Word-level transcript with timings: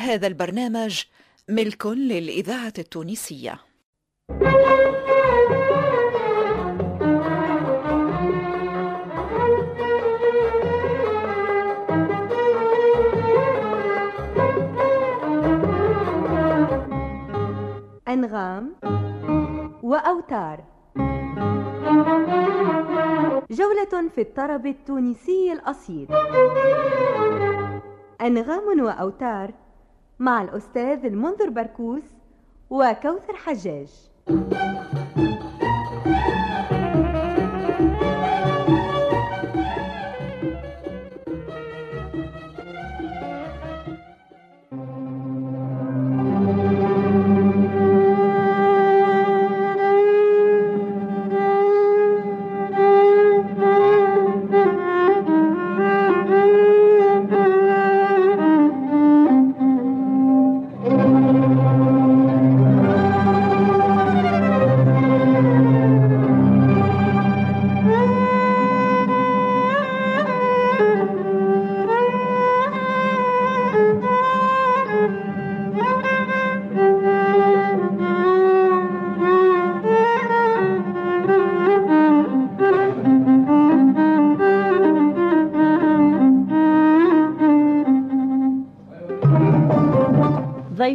هذا 0.00 0.26
البرنامج 0.26 1.02
ملك 1.48 1.86
للإذاعة 1.86 2.72
التونسية. 2.78 3.58
أنغام 18.08 18.76
وأوتار. 19.82 20.64
جولة 23.50 24.08
في 24.14 24.20
الطرب 24.20 24.66
التونسي 24.66 25.52
الأصيل. 25.52 26.08
أنغام 28.20 28.80
وأوتار 28.80 29.50
مع 30.20 30.42
الأستاذ 30.42 31.04
المنذر 31.04 31.50
بركوس 31.50 32.02
وكوثر 32.70 33.34
حجاج. 33.36 33.88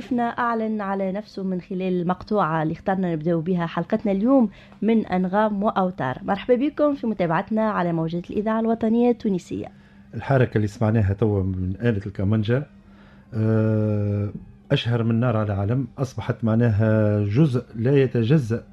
ضيفنا 0.06 0.24
أعلن 0.24 0.82
على 0.82 1.12
نفسه 1.12 1.44
من 1.44 1.62
خلال 1.62 2.02
المقطوعة 2.02 2.64
اللي 2.64 2.74
اخترنا 2.74 3.14
نبدأ 3.14 3.36
بها 3.36 3.66
حلقتنا 3.66 4.12
اليوم 4.12 4.50
من 4.82 5.06
أنغام 5.06 5.64
وأوتار. 5.64 6.18
مرحبا 6.24 6.56
بكم 6.56 6.96
في 6.96 7.08
متابعتنا 7.08 7.70
على 7.70 7.94
موجات 7.94 8.30
الإذاعة 8.30 8.60
الوطنية 8.60 9.10
التونسية. 9.12 9.68
الحركة 10.14 10.56
اللي 10.56 10.68
سمعناها 10.68 11.14
توا 11.14 11.44
من 11.44 11.74
آلة 11.82 12.02
الكمانجا 12.06 12.66
آه، 13.34 14.30
أشهر 14.72 15.04
من 15.04 15.20
نار 15.20 15.38
على 15.38 15.54
علم 15.54 15.88
أصبحت 15.98 16.44
معناها 16.44 17.20
جزء 17.24 17.64
لا 17.76 17.98
يتجزأ 17.98 18.64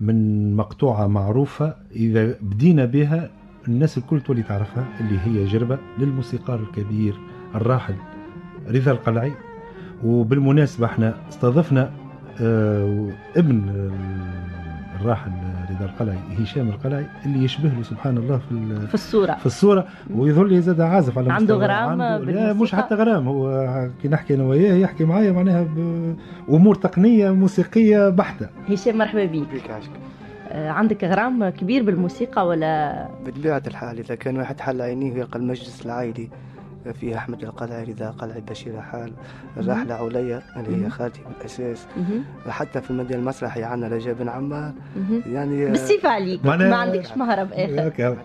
من 0.00 0.56
مقطوعة 0.56 1.06
معروفة. 1.06 1.74
إذا 1.96 2.34
بدينا 2.40 2.84
بها 2.84 3.30
الناس 3.68 3.98
الكل 3.98 4.20
تولي 4.20 4.42
تعرفها 4.42 4.86
اللي 5.00 5.18
هي 5.18 5.44
جربة 5.44 5.78
للموسيقار 5.98 6.60
الكبير 6.60 7.14
الراحل 7.54 7.94
رضا 8.68 8.90
القلعي. 8.90 9.32
وبالمناسبة 10.04 10.86
إحنا 10.86 11.14
استضفنا 11.28 11.90
آه، 12.40 13.08
ابن 13.36 13.62
الراحل 15.00 15.30
رضا 15.70 15.84
القلعي 15.84 16.18
هشام 16.42 16.68
القلعي 16.68 17.06
اللي 17.26 17.44
يشبه 17.44 17.68
له 17.68 17.82
سبحان 17.82 18.16
الله 18.16 18.38
في 18.38 18.86
في 18.86 18.94
الصورة. 18.94 19.32
في 19.34 19.46
الصورة 19.46 19.86
ويظل 20.14 20.48
لي 20.48 20.60
زاد 20.60 20.80
عازف 20.80 21.18
على 21.18 21.32
عنده 21.32 21.54
غرام 21.54 21.88
عنده 22.02 22.18
لا 22.18 22.18
بالموسيقى؟ 22.18 22.54
مش 22.54 22.74
حتى 22.74 22.94
غرام 22.94 23.28
هو 23.28 23.88
كي 24.02 24.08
نحكي 24.08 24.34
أنا 24.34 24.44
وياه 24.44 24.74
يحكي 24.74 25.04
معايا 25.04 25.32
معناها 25.32 25.66
بامور 26.48 26.74
تقنية 26.74 27.30
موسيقية 27.30 28.08
بحتة. 28.08 28.46
هشام 28.68 28.98
مرحبا 28.98 29.24
بك 29.24 29.48
بيك 29.52 29.70
عاشق. 29.70 29.90
آه، 30.50 30.70
عندك 30.70 31.04
غرام 31.04 31.48
كبير 31.48 31.82
بالموسيقى 31.82 32.46
ولا؟ 32.46 33.06
بطبيعة 33.26 33.62
الحال 33.66 33.98
إذا 33.98 34.14
كان 34.14 34.36
واحد 34.36 34.60
حل 34.60 34.82
عينيه 34.82 35.12
ويلقى 35.12 35.38
المجلس 35.38 35.86
العائلي 35.86 36.28
فيه 36.92 37.16
أحمد 37.16 37.42
القلعي 37.42 37.84
رضا 37.84 38.10
قلعي 38.10 38.40
بشير 38.40 38.80
حال 38.80 39.12
الراحلة 39.56 39.94
عليا 39.94 40.42
اللي 40.56 40.84
هي. 40.86 40.90
خالتي 40.90 41.20
بالأساس. 41.38 41.86
حتى 42.48 42.80
في 42.80 42.90
المجال 42.90 43.18
المسرحي 43.18 43.62
عندنا 43.62 43.94
رجاء 43.96 44.14
بن 44.14 44.28
عمار. 44.28 44.72
يعني 45.26 45.66
بالسيف 45.66 46.06
عليك. 46.06 46.46
ما 46.46 46.76
عندكش 46.76 47.16
مهرب 47.16 47.48
آخر. 47.52 48.16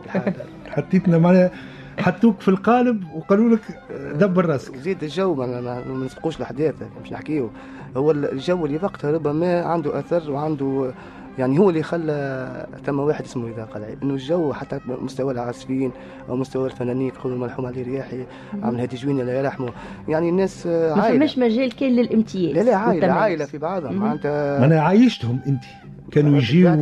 حطيتنا 0.67 1.17
معناها 1.17 1.51
حطوك 1.99 2.41
في 2.41 2.47
القالب 2.47 3.03
وقالوا 3.15 3.55
لك 3.55 3.79
دبر 4.13 4.45
راسك. 4.45 4.75
زيد 4.75 5.03
الجو 5.03 5.35
ما, 5.35 5.61
ما, 5.61 5.87
ما 5.87 6.05
نسبقوش 6.05 6.37
الأحداث 6.37 6.75
مش 7.03 7.11
نحكيه 7.11 7.49
هو 7.97 8.11
الجو 8.11 8.65
اللي 8.65 8.79
وقتها 8.83 9.11
ربما 9.11 9.61
عنده 9.61 9.99
أثر 9.99 10.31
وعنده 10.31 10.93
يعني 11.41 11.59
هو 11.59 11.69
اللي 11.69 11.83
خلى 11.83 12.67
ثم 12.85 12.99
واحد 12.99 13.23
اسمه 13.25 13.47
رضا 13.49 13.63
قلعي 13.63 13.97
إنه 14.03 14.13
الجو 14.13 14.53
حتى 14.53 14.79
مستوى 14.87 15.33
العازفين 15.33 15.91
أو 16.29 16.35
مستوى 16.35 16.65
الفنانين 16.65 17.11
خذوا 17.11 17.35
المرحوم 17.35 17.65
علي 17.65 17.81
رياحي 17.81 18.25
عامل 18.63 18.79
هادي 18.79 18.95
جويني 18.95 19.21
الله 19.21 19.33
يرحمه. 19.33 19.69
يعني 20.07 20.29
الناس 20.29 20.67
آه، 20.67 20.95
ما 20.95 21.01
عائله 21.01 21.17
فماش 21.17 21.37
مجال 21.37 21.75
كان 21.75 21.95
للامتياز. 21.95 22.55
لا 22.55 22.63
لا 22.63 22.75
عائله. 22.75 23.13
عائله 23.13 23.45
في 23.45 23.57
بعضها. 23.57 23.91
معناتها 23.91 24.59
معناها 24.59 24.81
عايشتهم 24.81 25.39
انت. 25.47 25.63
كانوا 26.11 26.31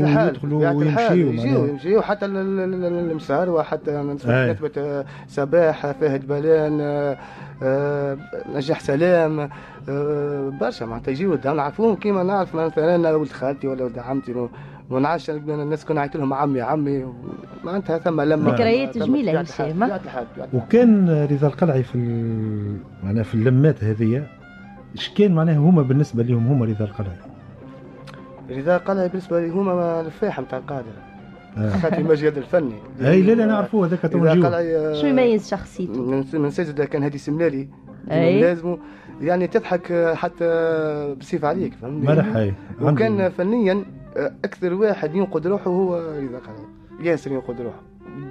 الحال- 0.07 0.28
ويدخلوا 0.28 1.34
يجيوا 1.34 1.53
معناها. 1.53 1.67
يمشيوا 1.69 2.01
حتى 2.01 2.25
ال- 2.25 2.38
ال- 2.38 2.59
ال- 2.85 3.09
المسار 3.12 3.63
حتى 3.63 3.91
أي. 4.00 4.03
نسبة 4.51 5.06
صباح 5.28 5.91
فهد 5.91 6.28
بلان 6.28 6.78
آه، 6.81 7.17
آه، 7.63 8.17
نجاح 8.56 8.79
سلام 8.79 9.50
آه، 9.90 10.50
برشا 10.62 10.85
معناتها 10.85 11.12
يجيوا 11.12 11.35
دا 11.35 11.53
نعرفوهم 11.53 11.95
كيما 11.95 12.23
نعرف 12.23 12.56
مثلا 12.56 12.95
أنا 12.95 13.12
ولد 13.16 13.28
خالتي 13.29 13.67
ولا 13.67 13.84
ولد 13.84 14.00
عمتي 14.00 14.34
و- 14.34 14.50
ونعرفش 14.90 15.29
الناس 15.29 15.85
كنا 15.85 16.01
عيط 16.01 16.17
لهم 16.17 16.34
عمي 16.34 16.61
عمي 16.61 17.06
معناتها 17.63 17.97
ثم 17.97 18.22
لما 18.22 18.51
ذكريات 18.51 18.97
بطبيعة 18.97 19.41
هشام. 19.41 19.84
وكان 20.53 21.09
رضا 21.31 21.47
القلعي 21.47 21.84
في 21.84 21.96
ال- 21.96 22.78
معناها 23.03 23.23
في 23.23 23.35
اللمات 23.35 23.84
هذه 23.84 24.23
إيش 24.96 25.09
كان 25.09 25.31
معناها 25.35 25.57
هما 25.57 25.81
بالنسبة 25.81 26.23
لهم 26.23 26.47
هما 26.47 26.66
رضا 26.66 26.85
القلعي 26.85 27.16
رضا 28.52 28.78
قلعي 28.78 29.08
بالنسبة 29.08 29.40
لي 29.40 29.50
هما 29.50 30.02
الفاحم 30.02 30.44
تاع 30.44 30.58
القادر 30.60 30.92
آه. 31.58 31.70
حتى 31.70 31.96
في 31.96 32.02
المجال 32.02 32.38
الفني. 32.38 32.76
إي 33.02 33.22
لا 33.22 33.32
لا 33.32 33.46
نعرفوه 33.46 33.88
هذاك 33.88 34.02
تو 34.02 34.18
رضا 34.18 34.34
نجيو 34.34 34.46
قلعي 34.46 34.78
آه، 34.78 34.94
شو 34.94 35.08
يميز 35.08 35.50
شخصيته؟ 35.50 36.02
من 36.02 36.24
من 36.34 36.50
سجدة 36.50 36.86
كان 36.86 37.04
هادي 37.04 37.18
سملالي. 37.18 37.68
لازم 38.08 38.78
يعني 39.22 39.48
تضحك 39.48 40.14
حتى 40.16 40.46
بسيف 41.20 41.46
عليك 41.46 41.74
فهمني؟ 41.74 42.08
مرح 42.08 42.36
هاي 42.36 42.54
وكان 42.82 43.30
فنيا 43.30 43.84
أكثر 44.46 44.74
واحد 44.74 45.16
ينقد 45.16 45.48
روحه 45.48 45.72
هو 45.72 45.96
رضا 45.96 46.38
قلعي 46.38 47.09
ياسر 47.09 47.32
ينقد 47.32 47.62
روحه. 47.62 47.82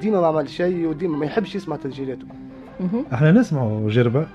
ديما 0.00 0.20
ما 0.20 0.26
عمل 0.26 0.48
شيء 0.48 0.86
وديما 0.86 1.18
ما 1.18 1.26
يحبش 1.26 1.54
يسمع 1.54 1.76
تسجيلاته. 1.76 2.26
إحنا 3.12 3.32
نسمعوا 3.32 3.90
جربة. 3.90 4.26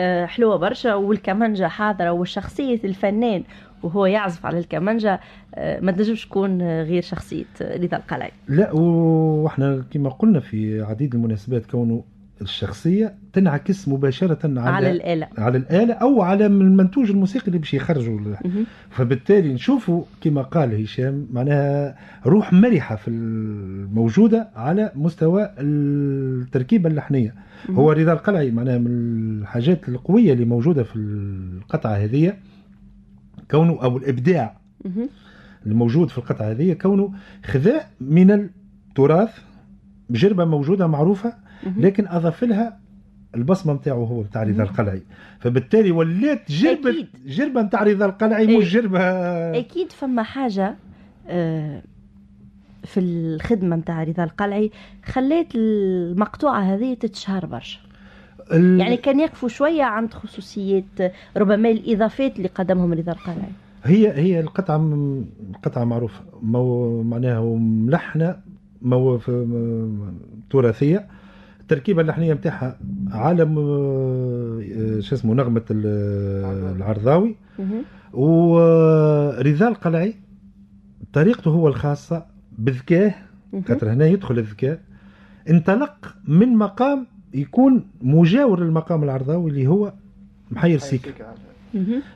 آه، 0.00 0.26
حلوة 0.26 0.56
برشا 0.56 0.94
والكمانجة 0.94 1.68
حاضرة 1.68 2.12
وشخصيه 2.12 2.80
الفنان 2.84 3.42
وهو 3.82 4.06
يعزف 4.06 4.46
على 4.46 4.58
الكمانجة 4.58 5.20
آه، 5.54 5.80
ما 5.80 5.92
تنجمش 5.92 6.26
تكون 6.26 6.62
غير 6.62 7.02
شخصية 7.02 7.44
آه، 7.62 7.76
رضا 7.76 7.96
القلعي. 7.96 8.30
لا 8.48 8.72
وإحنا 8.72 9.84
كما 9.90 10.10
قلنا 10.10 10.40
في 10.40 10.82
عديد 10.82 11.14
المناسبات 11.14 11.66
كونه 11.66 12.04
الشخصية 12.40 13.14
تنعكس 13.32 13.88
مباشرة 13.88 14.38
على 14.44 14.60
على 14.70 14.90
الآلة 14.90 15.28
على 15.38 15.58
الآلة 15.58 15.94
أو 15.94 16.22
على 16.22 16.46
المنتوج 16.46 17.10
الموسيقي 17.10 17.46
اللي 17.46 17.58
باش 17.58 17.74
يخرجوا. 17.74 18.20
فبالتالي 18.90 19.52
نشوفوا 19.54 20.04
كما 20.20 20.42
قال 20.42 20.82
هشام 20.82 21.26
معناها 21.32 21.96
روح 22.26 22.52
مرحة 22.52 22.96
في 22.96 23.08
الموجودة 23.08 24.48
على 24.56 24.92
مستوى 24.94 25.50
التركيبة 25.58 26.88
اللحنية 26.90 27.34
هو 27.70 27.92
رضا 27.92 28.12
القلعي 28.12 28.50
معناها 28.50 28.78
من 28.78 28.86
الحاجات 29.40 29.88
القوية 29.88 30.32
اللي 30.32 30.44
موجودة 30.44 30.82
في 30.82 30.96
القطعة 30.96 31.92
هذه 31.94 32.32
كونه 33.50 33.78
أو 33.82 33.96
الإبداع 33.96 34.56
مهم. 34.84 35.08
الموجود 35.66 36.08
في 36.08 36.18
القطعة 36.18 36.50
هذه 36.50 36.72
كونه 36.72 37.12
خذاء 37.44 37.90
من 38.00 38.30
التراث 38.30 39.38
بجربة 40.10 40.44
موجودة 40.44 40.86
معروفة 40.86 41.28
مهم. 41.28 41.49
لكن 41.76 42.08
أضاف 42.08 42.44
لها 42.44 42.78
البصمة 43.34 43.72
نتاعو 43.72 44.04
هو 44.04 44.22
نتاع 44.22 44.42
رضا 44.42 44.62
القلعي. 44.62 45.02
فبالتالي 45.40 45.90
ولات 45.90 46.52
جربة 46.52 46.90
أكيد. 46.90 47.06
جربة 47.26 47.62
نتاع 47.62 47.82
رضا 47.82 48.06
القلعي 48.06 48.48
إيه. 48.48 48.58
مش 48.58 48.72
جربة 48.72 49.00
أكيد 49.58 49.92
فما 49.92 50.22
حاجة 50.22 50.74
آه، 51.28 51.82
في 52.84 53.00
الخدمة 53.00 53.76
نتاع 53.76 54.02
رضا 54.02 54.24
القلعي 54.24 54.70
خلات 55.04 55.46
المقطوعة 55.54 56.60
هذه 56.60 56.94
تتشهر 56.94 57.46
برشا. 57.46 57.78
ال- 58.52 58.80
يعني 58.80 58.96
كان 58.96 59.20
يقفوا 59.20 59.48
شوية 59.48 59.82
عند 59.82 60.14
خصوصيات 60.14 60.84
ربما 61.36 61.70
الإضافات 61.70 62.36
اللي 62.36 62.48
قدمهم 62.48 62.92
رضا 62.92 63.12
القلعي. 63.12 63.52
هي 63.84 64.12
هي 64.12 64.40
القطعة 64.40 64.76
م- 64.78 65.24
القطعة 65.54 65.84
معروفة. 65.84 66.20
مو 66.42 67.02
معناها 67.02 67.40
ملحنة 67.56 68.36
مو 68.82 69.18
في- 69.18 70.10
التركيبة 71.72 72.02
اللحنية 72.02 72.34
نتاعها 72.34 72.78
على 73.10 73.44
م- 73.44 73.58
آه، 73.58 75.00
شو 75.00 75.14
اسمه 75.14 75.34
نغمة 75.34 75.62
ال- 75.70 76.76
العرضاوي. 76.76 77.36
ورضا 78.12 79.68
القلعي 79.68 80.14
طريقته 81.12 81.50
هو 81.50 81.68
الخاصة 81.68 82.26
بذكاه. 82.58 83.14
خاطر 83.68 83.92
هنا 83.92 84.06
يدخل 84.06 84.38
الذكاء 84.38 84.80
انطلق 85.50 86.14
من 86.28 86.56
مقام 86.56 87.06
يكون 87.34 87.84
مجاور 88.02 88.60
للمقام 88.64 89.04
العرضاوي 89.04 89.50
اللي 89.50 89.66
هو 89.66 89.92
محير 90.50 90.78
سيكا. 90.78 91.10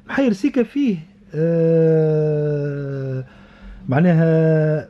محير 0.08 0.32
سيكا 0.32 0.62
فيه 0.62 0.96
آه 1.34 3.24
معناها 3.88 4.88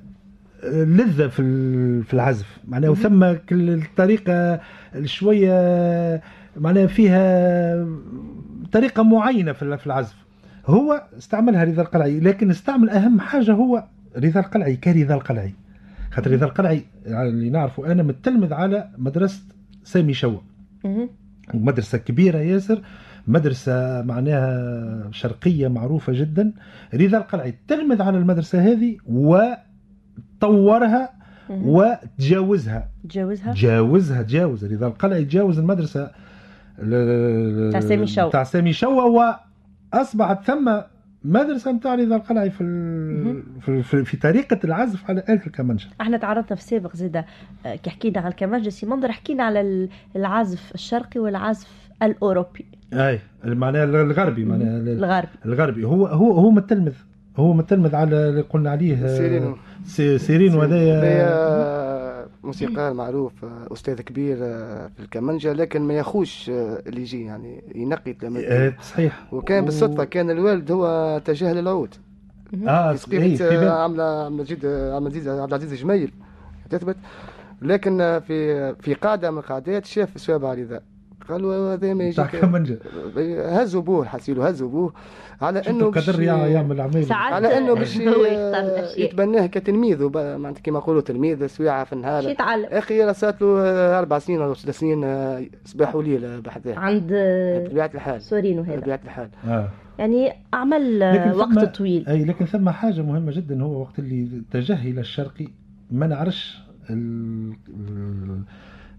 لذة 0.72 1.26
في 1.26 1.42
في 2.02 2.14
العزف. 2.14 2.58
معناها 2.68 2.90
وثم 2.90 3.32
كل 3.48 3.70
الطريقة 3.70 4.60
شوية 5.04 6.22
معناها 6.56 6.86
فيها 6.86 7.86
طريقة 8.72 9.02
معينة 9.02 9.52
في 9.52 9.62
ال- 9.62 9.78
في 9.78 9.86
العزف. 9.86 10.16
هو 10.66 11.02
استعملها 11.18 11.64
رضا 11.64 11.82
القلعي 11.82 12.20
لكن 12.20 12.50
استعمل 12.50 12.90
أهم 12.90 13.20
حاجة 13.20 13.52
هو 13.52 13.84
رضا 14.16 14.40
القلعي 14.40 14.76
كرضا 14.76 15.14
القلعي. 15.14 15.54
خاطر 16.10 16.30
رضا 16.30 16.46
القلعي 16.46 16.82
اللي 17.06 17.50
نعرفه 17.50 17.92
أنا 17.92 18.02
متلمذ 18.02 18.52
على 18.52 18.88
مدرسة 18.98 19.42
سامي 19.84 20.14
شوا 20.14 20.38
مهم. 20.84 21.08
مدرسة 21.54 21.98
كبيرة 21.98 22.38
ياسر 22.38 22.80
مدرسة 23.28 24.02
معناها 24.02 25.08
شرقية 25.12 25.68
معروفة 25.68 26.12
جدا. 26.12 26.52
رضا 26.94 27.18
القلعي 27.18 27.54
تلمذ 27.68 28.02
على 28.02 28.18
المدرسة 28.18 28.60
هذه 28.72 28.96
وطورها 29.06 29.73
مهم. 31.50 31.68
وتجاوزها. 31.68 32.88
تجاوزها؟ 33.08 33.52
تجاوزها 33.52 34.22
تجاوز 34.22 34.64
رضا 34.64 34.86
القلعي 34.86 35.24
تجاوز 35.24 35.58
المدرسة 35.58 36.10
ال- 36.78 37.72
تاع 37.72 37.80
سامي 37.80 38.06
شوا. 38.06 38.30
تاع 38.30 38.44
سامي 38.44 38.72
شوا 38.72 39.32
واصبحت 39.92 40.44
ثم 40.44 40.80
مدرسة 41.24 41.72
نتاع 41.72 41.94
رضا 41.94 42.16
القلعي 42.16 42.50
في. 42.50 42.64
في, 43.60 43.82
في, 43.82 44.04
في 44.04 44.16
طريقة 44.16 44.58
العزف 44.64 45.10
على 45.10 45.22
آلة 45.28 45.40
الكمانجة. 45.46 45.86
إحنا 46.00 46.16
تعرضنا 46.16 46.44
في 46.46 46.52
السابق 46.62 46.96
زاده 46.96 47.26
آه، 47.66 47.74
كي 47.76 47.90
حكينا 47.90 48.20
على 48.20 48.28
الكمانجة. 48.28 48.68
سي 48.68 48.86
منظر 48.86 49.12
حكينا 49.12 49.44
على 49.44 49.60
ال- 49.60 49.88
العزف 50.16 50.72
الشرقي 50.74 51.20
والعزف 51.20 51.68
الأوروبي. 52.02 52.66
أي 52.92 53.20
معناها 53.44 53.84
الغربي 53.84 54.44
معناها 54.44 54.78
الغربي. 54.78 55.28
الغربي. 55.46 55.84
هو 55.84 56.06
هو 56.06 56.32
هو 56.32 56.50
متلمذ. 56.50 56.92
هو 57.36 57.52
متلمذ 57.52 57.94
على 57.96 58.28
اللي 58.28 58.40
قلنا 58.40 58.70
عليه 58.70 58.94
آه، 59.04 59.54
سيرين. 59.84 60.54
هذايا 60.60 62.28
موسيقار 62.44 62.94
معروف 62.94 63.32
أستاذ 63.72 64.00
كبير 64.00 64.36
آه، 64.40 64.86
في 64.96 65.00
الكمانجة 65.02 65.52
لكن 65.52 65.82
ما 65.82 65.94
ياخوش 65.94 66.50
آه، 66.50 66.82
اللي 66.86 67.00
يجي 67.00 67.24
يعني 67.24 67.62
ينقي 67.74 68.12
تلاميذ 68.12 68.72
صحيح. 68.82 69.24
وكان 69.32 69.64
بالصدفة 69.64 70.04
كان 70.04 70.30
الوالد 70.30 70.70
هو 70.72 70.86
اتجه 71.16 71.52
للعود 71.52 71.94
آه 72.68 72.92
في 72.92 72.98
صحيح 72.98 73.20
في 73.22 73.36
سقيفة 73.36 73.60
بال- 73.60 73.68
عامله 73.68 74.02
عبد 74.24 74.64
العزيز 74.64 75.28
عبد 75.28 75.54
العزيز 75.54 75.74
جميل 75.80 76.12
تثبت. 76.70 76.96
لكن 77.62 78.00
آه، 78.00 78.18
في 78.18 78.74
في 78.74 78.94
قاعدة 78.94 79.30
من 79.30 79.38
القعدات 79.38 79.84
شاف 79.86 80.20
سوابع 80.20 80.54
رضا. 80.54 80.80
قالوا 81.28 81.74
هذا 81.74 81.94
ما 81.94 82.10
تاع 82.10 82.28
يجي 82.28 82.38
كمانجة. 82.40 82.78
هزوا 83.60 83.82
بوه 83.82 84.04
حسيلو 84.06 84.42
هزوا 84.42 84.68
بوه 84.68 84.92
على 85.40 85.58
إنه 85.58 85.90
قدر 85.90 86.22
يع- 86.22 86.46
يعمل 86.46 86.80
عمل 86.80 87.04
ساعات 87.04 87.32
على 87.32 87.58
إنه 87.58 87.74
باش 87.74 87.96
يتبناه 88.98 89.46
كتلميذ 89.46 90.04
معناتها 90.14 90.60
كما 90.62 90.78
يقولوا 90.78 91.00
تلميذ 91.00 91.46
سويعة 91.46 91.84
في 91.84 91.92
النهار. 91.92 92.28
يتعلم. 92.28 92.64
أخي 92.70 93.04
راه 93.04 93.12
صارت 93.12 93.42
له 93.42 93.60
آه، 93.60 93.98
أربع 93.98 94.18
سنين 94.18 94.40
ولا 94.40 94.54
ثلاث 94.54 94.78
سنين 94.78 95.04
آه، 95.04 95.42
صباح 95.64 95.96
وليل 95.96 96.40
بحذاه. 96.40 96.74
عند 96.78 97.10
آه، 97.14 97.64
بطبيعه 97.64 97.90
الحال. 97.94 98.22
سورين 98.22 98.58
وهذا 98.58 98.76
بطبيعه 98.76 99.00
الحال. 99.04 99.28
آه. 99.48 99.68
يعني 99.98 100.32
عمل 100.52 101.02
آه، 101.02 101.36
وقت 101.36 101.76
طويل. 101.76 102.04
أي 102.08 102.24
لكن 102.24 102.44
ثم 102.44 102.70
حاجة 102.70 103.02
مهمة 103.02 103.32
جدا 103.32 103.62
هو 103.62 103.80
وقت 103.80 103.98
اللي 103.98 104.28
اتجه 104.50 104.82
إلى 104.82 105.00
الشرقي 105.00 105.46
ما 105.90 106.06
نعرفش 106.06 106.58
ال... 106.90 107.52
ال- 107.68 108.42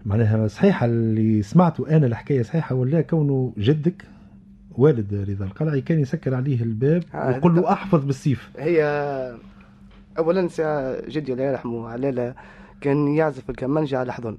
معناها 0.06 0.46
صحيحة 0.46 0.86
اللي 0.86 1.42
سمعته 1.42 1.96
أنا 1.96 2.06
الحكاية 2.06 2.42
صحيحة 2.42 2.74
ولا 2.74 3.00
كونه 3.00 3.52
جدك؟ 3.58 4.04
والد 4.78 5.26
رضا 5.30 5.44
القلعي 5.44 5.80
كان 5.80 6.00
يسكر 6.00 6.34
عليه 6.34 6.62
الباب 6.62 7.02
ويقول 7.14 7.54
له 7.54 7.72
أحفظ 7.72 8.04
بالسيف. 8.04 8.50
هي 8.58 8.82
اولا 10.18 10.48
ساعة 10.48 10.96
جدي 11.08 11.32
الله 11.32 11.44
يرحمه 11.44 11.88
علاله 11.88 12.34
كان 12.80 13.08
يعزف 13.08 13.50
الكمانجه 13.50 13.98
على 13.98 14.12
حضن. 14.12 14.38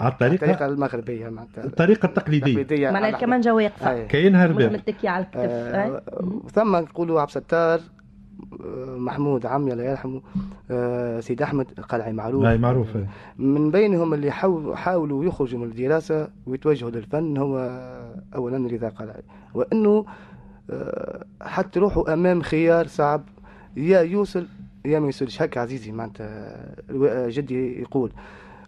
على 0.00 0.12
الطريقة؟ 0.12 0.34
الطريقة 0.34 0.66
المغربية 0.66 1.28
معناتها. 1.28 1.64
الطريقة 1.64 2.06
التقليدية. 2.06 2.60
التقليدية 2.60 2.90
معناها 2.90 3.52
واقفه 3.52 3.92
أي. 3.92 4.06
كاينها 4.06 4.46
مش 4.46 4.54
رباب 4.54 4.72
متكي 4.72 5.08
على 5.08 5.24
الكتف. 5.24 5.50
آه،. 5.50 6.02
ثم 6.52 6.76
نقولوا 6.76 7.20
عبد 7.20 7.30
الستار 7.30 7.80
محمود 8.96 9.46
عمي 9.46 9.72
الله 9.72 9.84
يرحمه 9.84 10.20
آه، 10.70 11.20
سيد 11.20 11.42
أحمد 11.42 11.66
القلعي 11.78 12.12
معروف. 12.12 12.44
اي 12.44 12.58
معروف. 12.58 12.88
من 13.38 13.70
بينهم 13.70 14.14
اللي 14.14 14.30
حاولوا 14.74 15.24
يخرجوا 15.24 15.58
من 15.60 15.66
الدراسة 15.66 16.28
ويتوجهوا 16.46 16.90
للفن 16.90 17.36
هو 17.36 17.58
اولا 18.34 18.68
رضا 18.68 18.88
قلعي 18.88 19.22
وإنه 19.54 20.04
آه، 20.70 21.24
حتى 21.42 21.80
روحوا 21.80 22.12
أمام 22.12 22.42
خيار 22.42 22.86
صعب 22.86 23.22
يا 23.76 24.00
يوصل 24.00 24.46
يا 24.84 24.98
ما 24.98 25.06
يوصلش. 25.06 25.42
هكا 25.42 25.60
عزيزي 25.60 25.92
معناتها 25.92 26.56
الو- 26.90 27.28
جدي 27.28 27.80
يقول. 27.80 28.12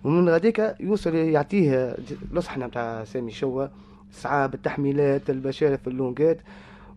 ومن 0.05 0.29
غاديك 0.29 0.75
يوصل 0.81 1.14
يعطيه 1.14 1.97
لصحنا 2.33 2.67
بتاع 2.67 3.05
سامي 3.05 3.31
شوا 3.31 3.67
صعاب 4.12 4.55
التحميلات 4.55 5.31
البشارة 5.31 5.79
اللونجات. 5.87 6.38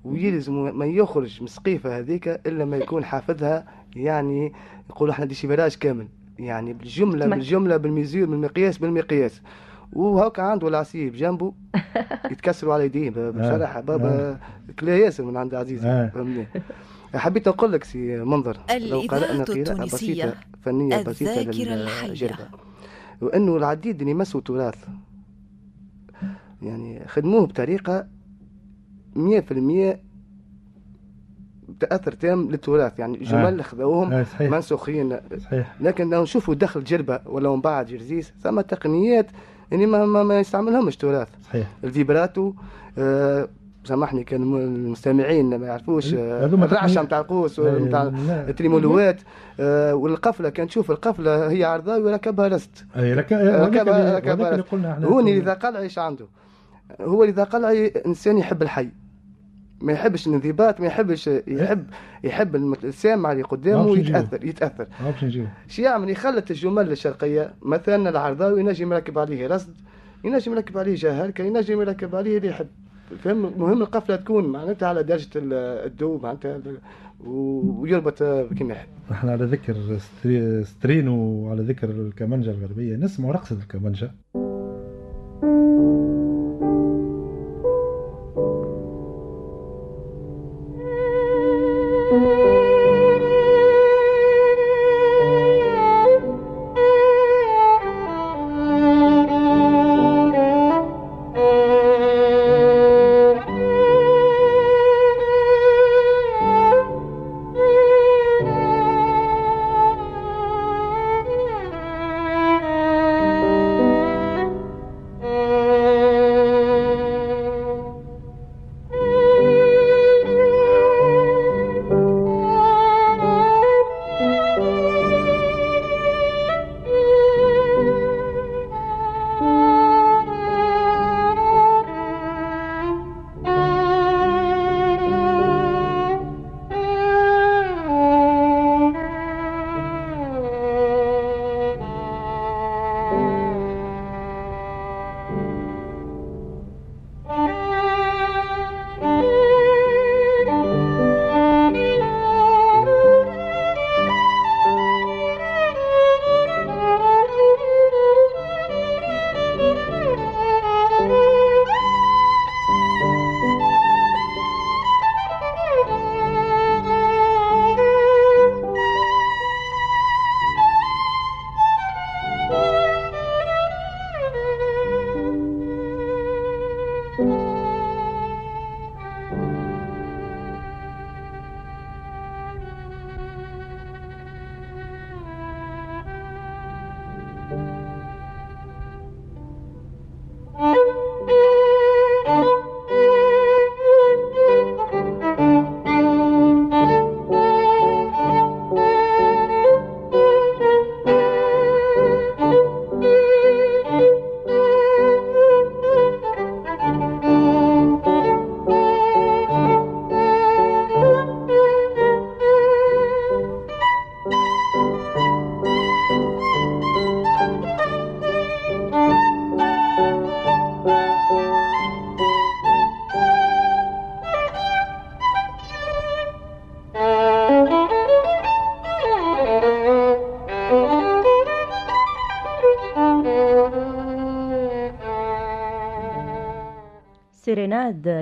ويلزم 0.06 0.78
ما 0.78 0.86
يخرج 0.86 1.38
من 1.42 1.48
السقيفة 1.48 2.00
هذيك 2.00 2.28
إلا 2.28 2.66
ما 2.66 2.78
يكون 2.78 3.06
حافظها 3.06 3.66
يعني 3.96 4.54
يقولوا 4.90 5.14
إحنا 5.14 5.26
ديشيفراج 5.26 5.76
كامل. 5.76 6.08
يعني 6.40 6.74
بالجملة 6.74 7.26
تمك. 7.26 7.34
بالجملة 7.36 7.78
بالميزور 7.78 8.26
بالمقياس 8.26 8.78
بالمقياس. 8.78 9.42
وهكا 9.94 10.44
عنده 10.44 10.68
العصيب 10.68 11.14
جنبه 11.14 11.54
يتكسروا 12.32 12.74
على 12.74 12.86
يديه 12.86 13.10
بصراحة. 13.10 13.82
بابا 13.82 14.40
كلا 14.80 14.98
ياسر 14.98 15.24
من 15.24 15.38
عند 15.38 15.56
عزيزي 15.56 15.88
آه. 15.88 16.08
فهمني؟ 16.10 16.48
حبيت 17.16 17.48
أقول 17.48 17.72
لك 17.72 17.84
سي 17.84 18.18
منظر 18.18 18.58
لو 18.80 19.00
قرأنا 19.00 19.44
قراءة 19.44 19.84
بسيطة 19.86 20.34
فنية 20.62 21.04
بسيطة. 21.04 21.42
للجربة 22.08 22.48
وأنه 23.22 23.58
العديد 23.58 24.00
اللي 24.00 24.12
يمسوا 24.12 24.42
تراث 24.42 24.86
يعني 26.62 27.08
خدموه 27.08 27.46
بطريقة 27.46 28.08
مية 29.16 29.40
في 29.40 29.52
المية 29.52 30.00
تأثر 31.80 32.12
تام 32.12 32.50
للتراث. 32.52 33.00
يعني 33.00 33.18
جمل 33.18 33.60
آه. 33.60 33.64
خذوهم 33.64 34.14
آه، 34.14 34.24
صحيح. 34.24 34.52
منسوخين. 34.52 35.18
صحيح. 35.38 35.76
لكن 35.82 36.10
لو 36.10 36.24
نشوفوا 36.24 36.54
دخل 36.56 36.84
جربة 36.84 37.20
ولا 37.26 37.50
من 37.56 37.62
بعد 37.62 37.86
جرزيس 37.86 38.34
ثم 38.44 38.62
تقنيات 38.62 39.28
يعني 39.72 39.86
ما 39.86 40.06
ما, 40.06 40.24
ما 40.24 40.40
يستعملهمش 40.40 40.98
تراث. 40.98 41.28
صحيح. 41.44 41.68
الفيبراتو 41.84 42.54
آه 42.98 43.48
سامحني 43.84 44.24
كان 44.24 44.42
الم- 44.42 44.56
المستمعين 44.56 45.56
ما 45.56 45.68
يعرفوش 45.68 46.14
آه 46.14 46.46
الرعشة. 46.46 47.02
نتاع 47.04 47.20
القوس 47.20 47.60
نتاع 47.60 48.04
لا. 48.04 48.50
التريمولوات 48.50 49.22
آه 49.60 49.96
والقفلة. 49.96 50.50
كان 50.50 50.68
تشوف 50.68 50.92
القفلة 50.92 51.50
هي 51.52 51.64
عرضاوي 51.64 52.04
وركبها 52.04 52.48
رست. 52.48 52.86
أي 52.98 53.14
رك... 53.14 53.34
ركبها- 53.34 53.66
ركبها 53.66 54.12
هذاك 54.52 54.74
اللي 54.74 55.08
هوني 55.08 55.38
إذا 55.38 55.54
قلع 55.54 55.80
إيش 55.80 56.00
عنده. 56.00 56.26
هو 57.02 57.24
إذا 57.24 57.44
قلع 57.44 57.90
إنسان 58.06 58.38
يحب 58.38 58.62
الحي. 58.62 58.90
ما 59.82 59.94
يحبش 59.94 60.28
الانضباط 60.28 60.80
ما 60.82 60.86
يحبش 60.88 61.28
يحب 61.48 61.84
يحب 62.24 62.56
الم- 62.56 62.74
السامع 62.84 63.32
اللي 63.32 63.44
قدامه. 63.44 63.84
يتأثر. 64.10 64.46
يتاثر 64.46 64.88
شو 65.68 65.82
يعمل 65.82 66.10
يخلط 66.10 66.52
الجمل 66.52 66.92
الشرقية 66.92 67.54
مثلا 67.62 68.10
العرضاوي 68.10 68.60
ينجم 68.60 68.94
يركب 68.94 69.20
عليه 69.20 69.48
رصد 69.48 69.74
ينجم 70.24 70.52
يركب 70.54 70.78
عليه 70.78 70.96
جهركه 70.96 71.44
ينجم 71.44 71.82
يركب 71.82 72.16
عليه 72.16 72.38
اللي 72.38 72.48
يحب 72.48 72.68
فهم 73.24 73.46
المهم 73.46 73.82
القفلة 73.82 74.16
تكون 74.16 74.48
معناتها 74.48 74.88
على 74.90 75.04
درجة 75.04 75.30
ال- 75.36 75.54
ال 75.86 75.97
do 75.97 76.18
معناتها 76.24 76.60
ويربط 77.26 78.24
كما 78.60 78.74
يحب. 78.74 78.88
إحنا 79.12 79.32
على 79.32 79.46
ذكر 79.46 79.98
ستري... 79.98 80.64
سترين 80.64 81.08
وعلى 81.08 81.62
ذكر 81.64 81.90
الكمانجا 81.90 82.52
الغربية 82.52 82.96
نسمع 82.96 83.32
رقصة 83.32 83.56
الكمانجا 83.56 84.12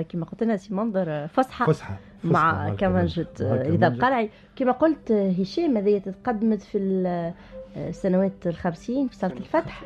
كما 0.02 0.24
قلت 0.24 0.42
لنا 0.42 0.56
سي 0.56 0.74
منظر 0.74 1.26
فصحى 1.28 1.66
فسحه 1.72 1.96
مع 2.24 2.68
كمانجة 2.74 3.26
إذا 3.40 3.86
القلعي 3.86 4.30
كما 4.56 4.72
قلت 4.72 5.12
هشام 5.12 5.76
هذه 5.76 5.98
تقدمت 5.98 6.62
في 6.62 6.78
ال- 6.78 7.32
السنوات 7.76 8.32
الخمسين 8.46 9.08
في 9.08 9.16
صالة 9.16 9.36
الفتح 9.36 9.82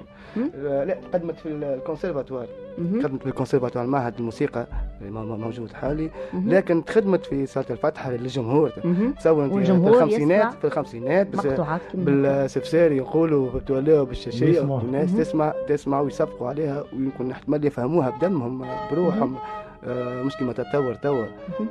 آه، 0.56 0.84
لا 0.84 0.98
قدمت 1.12 1.40
في 1.40 1.48
الكونسيرفاتوار. 1.48 2.46
خدمت 2.78 3.22
في 3.22 3.26
الكونسيرفاتوار 3.28 3.86
معهد 3.86 4.14
الموسيقى 4.18 4.66
موجود 5.36 5.72
حالي. 5.72 6.10
لكن 6.34 6.82
خدمت 6.88 7.26
في 7.26 7.46
صالة 7.46 7.66
الفتح 7.70 8.08
للجمهور. 8.08 8.70
تصور 9.18 9.44
انت 9.44 9.52
في 9.54 9.72
الخمسينات 9.88 10.52
في 10.54 10.64
الخمسينات 10.66 11.28
بالسفساري 11.94 12.96
يقولوا 12.96 13.50
وبالشاشيه 14.00 14.46
ويسمعوا. 14.46 14.78
والناس. 14.80 15.16
تسمع 15.16 15.54
تسمع 15.68 16.00
ويصفقوا 16.00 16.48
عليها 16.48 16.84
ويمكن 16.92 17.30
احتمال 17.30 17.64
يفهموها 17.64 18.10
بدمهم 18.10 18.66
بروحهم 18.92 19.34
آه 19.34 19.67
مش 19.86 20.36
كما 20.36 20.52
تتطور 20.52 20.94
توا. 20.94 21.24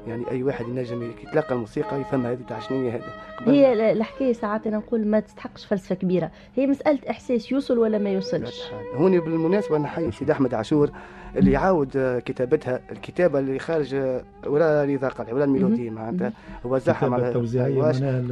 يعني 0.08 0.32
أي 0.32 0.44
واحد 0.44 0.68
ينجم 0.68 1.12
يتلقى 1.24 1.56
الموسيقى 1.56 2.02
يفهمها 2.02 2.32
هذه 2.32 2.40
تاع 2.50 2.60
شنو 2.60 2.78
هي 2.82 2.92
هذا 2.92 3.04
هي 3.46 3.74
ال- 3.74 3.82
الحكاية 3.82 4.34
ساعات 4.34 4.68
أنا 4.68 4.78
نقول 4.78 5.08
ما 5.08 5.20
تستحقش 5.20 5.66
فلسفة 5.66 5.96
كبيرة. 5.96 6.32
هي 6.56 6.68
مسألة 6.68 7.00
إحساس 7.10 7.52
يوصل 7.52 7.78
ولا 7.78 7.98
ما 7.98 8.10
يوصلش. 8.10 8.62
هوني 8.96 9.20
بالمناسبة 9.20 9.78
نحيي 9.78 10.12
سيدي 10.12 10.32
أحمد 10.32 10.54
عاشور 10.54 10.90
اللي 11.36 11.52
يعاود 11.52 11.98
آه، 11.98 12.20
كتابتها 12.20 12.80
الكتابة 12.92 13.40
اللي 13.40 13.60
خارج 13.60 13.94
آه، 13.96 14.22
ولا 14.48 14.84
رضا 14.84 15.08
قلعي 15.08 15.34
ولا 15.34 15.44
الميلودي 15.44 15.90
معناتها. 15.90 16.32
هو 16.66 16.78
زحم 16.78 17.14
على 17.14 17.32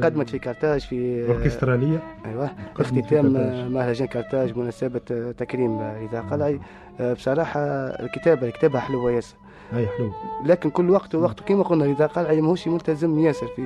قدمت 0.02 0.30
في 0.30 0.38
كارتاج 0.38 0.80
في 0.80 1.20
آه، 1.22 1.24
الأوركسترالية. 1.24 1.98
أيوه. 2.26 2.50
اختتام 2.80 3.32
كارتاج. 3.32 3.36
آه، 3.36 3.68
مهرجان 3.68 4.06
كارتاج 4.08 4.58
مناسبة 4.58 5.00
آه، 5.10 5.32
تكريم 5.32 5.78
آه، 5.78 6.02
رضا 6.02 6.20
قلعي. 6.20 6.60
آه، 7.00 7.12
بصراحة 7.12 7.60
الكتابة 7.86 8.40
اللي 8.40 8.52
كتبها 8.52 8.80
حلوة 8.80 9.10
ياسر. 9.12 9.36
أي 9.74 9.86
حلو 9.86 10.10
لكن 10.44 10.70
كل 10.70 10.90
وقت 10.90 11.14
ووقت 11.14 11.40
كما 11.40 11.62
قلنا 11.62 11.84
رضا 11.84 12.06
قلعي 12.06 12.40
ماهوش 12.40 12.68
ملتزم 12.68 13.18
ياسر 13.18 13.46
في 13.46 13.62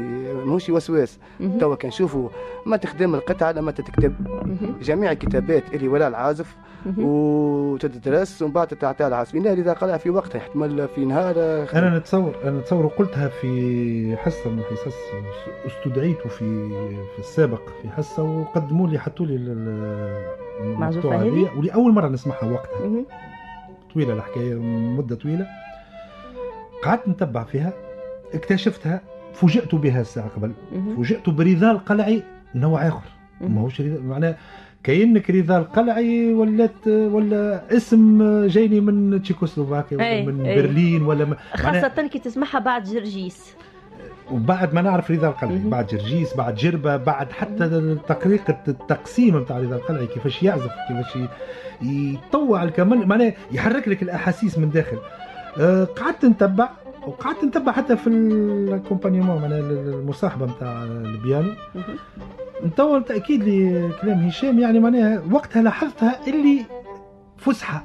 ماهوش 0.46 0.70
وسواس. 0.70 1.18
توا 1.60 1.74
كنشوفوا 1.74 2.28
ما 2.66 2.76
تخدم 2.76 3.14
القطعة 3.14 3.52
لما 3.52 3.70
تتكتب 3.72 4.14
مهم. 4.28 4.74
جميع 4.82 5.12
الكتابات 5.12 5.74
اللي 5.74 5.88
ولا 5.88 6.08
العازف. 6.08 6.56
وتدرس 6.98 8.42
ومن 8.42 8.52
بعد 8.52 8.66
تعطيها 8.66 9.08
العازفين 9.08 9.46
إذا 9.46 9.72
قالها 9.72 9.96
في 9.96 10.10
وقتها 10.10 10.38
احتمال 10.38 10.88
في 10.88 11.04
نهار 11.04 11.34
أنا 11.74 11.98
نتصور 11.98 12.34
أنا 12.44 12.60
نتصور 12.60 12.86
قلتها 12.86 13.28
في 13.28 14.16
حصة 14.16 14.50
من 14.50 14.58
الحصص 14.58 14.94
أستدعيت 15.66 16.18
في 16.26 16.68
في 17.12 17.18
السابق 17.18 17.60
في 17.82 17.88
حصة 17.88 18.22
وقدموا 18.22 18.88
لي 18.88 18.98
حطوا 18.98 19.26
لي 19.26 19.34
ال- 19.36 19.48
ال- 20.60 20.78
معزوفة 20.78 21.08
المقطوعة 21.08 21.44
هذه؟ 21.44 21.58
ولأول 21.58 21.92
مرة 21.92 22.08
نسمعها 22.08 22.50
وقتها. 22.52 23.04
طويلة 23.94 24.12
الحكاية 24.14 24.54
مدة 24.98 25.16
طويلة 25.16 25.46
قعدت 26.84 27.08
نتبع 27.08 27.44
فيها 27.44 27.72
اكتشفتها 28.34 29.00
فوجئت 29.34 29.74
بها 29.74 30.00
الساعة 30.00 30.28
قبل. 30.36 30.52
فوجئت 30.96 31.28
برضا 31.30 31.70
القلعي 31.70 32.22
نوع 32.54 32.88
آخر 32.88 33.02
ماهوش 33.40 33.80
رضا 33.80 34.00
معناها 34.02 34.36
كأنك 34.82 35.30
رضا 35.30 35.58
القلعي 35.58 36.32
ولات 36.34 36.86
ولا 36.86 37.62
اسم 37.76 38.22
جايني 38.46 38.80
من 38.80 39.22
تشيكوسلوفاكيا 39.22 39.96
ولا 39.96 40.08
أي، 40.08 40.26
من 40.26 40.46
أي. 40.46 40.62
برلين 40.62 41.02
ولا 41.02 41.24
م- 41.24 41.36
معناها 41.64 41.88
خاصة 41.88 42.06
كي 42.08 42.18
تسمعها 42.18 42.58
بعد 42.58 42.84
جرجيس 42.84 43.54
وبعد 44.30 44.74
ما 44.74 44.82
نعرف 44.82 45.10
رضا 45.10 45.28
القلعي. 45.28 45.58
بعد 45.58 45.86
جرجيس 45.86 46.34
بعد 46.36 46.54
جربة 46.54 46.96
بعد 46.96 47.32
حتى 47.32 47.96
طريقة 48.08 48.58
التقسيم 48.68 49.38
نتاع 49.38 49.58
رضا 49.58 49.76
القلعي 49.76 50.06
كيفاش 50.06 50.42
يعزف 50.42 50.70
كيفاش 50.88 51.18
يطوع 51.82 52.62
الكمان 52.62 53.08
معناها 53.08 53.32
يحرك 53.52 53.88
لك 53.88 54.02
الأحاسيس 54.02 54.58
من 54.58 54.70
داخل 54.70 54.98
قعدت 55.96 56.24
نتبع 56.24 56.68
وقعدت 57.06 57.44
نتبع 57.44 57.72
حتى 57.72 57.96
في 57.96 58.06
الكومبانيمون 58.06 59.42
معناها 59.42 59.58
المصاحبة 59.60 60.46
نتاع 60.46 60.82
البيانو. 60.82 61.50
مهم. 61.74 62.70
توا 62.76 62.98
تأكيد 62.98 63.42
لي 63.44 63.90
كلام 64.02 64.18
هشام 64.18 64.58
يعني 64.58 64.80
معناها 64.80 65.22
وقتها 65.32 65.62
لاحظتها 65.62 66.20
اللي 66.26 66.64
فسحة. 67.38 67.84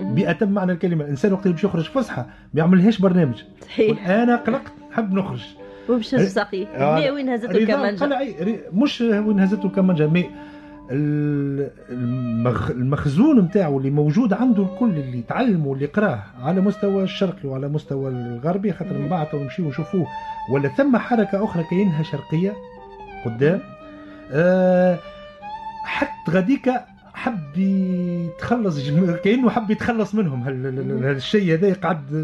مهم. 0.00 0.14
بأتم 0.14 0.48
معنى 0.48 0.72
الكلمة 0.72 1.04
الإنسان 1.04 1.32
وقت 1.32 1.42
اللي 1.42 1.52
باش 1.54 1.64
يخرج 1.64 1.84
فسحة 1.84 2.22
ما 2.54 2.60
يعملهاش 2.60 2.98
برنامج. 2.98 3.42
صحيح. 3.62 4.08
أنا 4.08 4.36
قلقت 4.36 4.72
نحب 4.92 5.12
نخرج. 5.14 5.44
ومش 5.88 6.06
ساقي. 6.08 6.66
آه، 6.66 7.10
وين 7.12 7.28
هزته 7.28 7.52
ري- 8.40 8.60
مش 8.72 9.00
وين 9.00 9.40
هزته 9.40 9.68
كمانجا 9.68 10.06
مي. 10.06 10.30
المخزون 12.70 13.40
نتاعو 13.40 13.78
اللي 13.78 13.90
موجود 13.90 14.32
عنده 14.32 14.62
الكل 14.62 14.90
اللي 14.90 15.22
تعلم 15.22 15.66
واللي 15.66 15.86
قراه 15.86 16.22
على 16.42 16.60
مستوى 16.60 17.02
الشرقي 17.02 17.48
وعلى 17.48 17.68
مستوى 17.68 18.10
الغربي 18.10 18.72
خاطر 18.72 18.98
من 18.98 19.08
بعد 19.08 19.26
نمشيو 19.34 19.68
نشوفوه. 19.68 20.06
ولا 20.50 20.68
ثم 20.68 20.96
حركة 20.96 21.44
أخرى 21.44 21.64
كاينها 21.70 22.02
شرقية 22.02 22.52
قدام. 23.24 23.60
أه 24.32 24.98
حتى 25.84 26.30
غاديك 26.30 26.70
حب 27.14 27.58
يتخلص 27.58 28.90
كأنه 29.24 29.50
حب 29.50 29.70
يتخلص 29.70 30.14
منهم. 30.14 30.42
هال- 30.42 30.66
هال- 30.66 30.78
هال- 30.78 31.04
هالشيء 31.04 31.54
هذا 31.54 31.72
قعد 31.74 32.14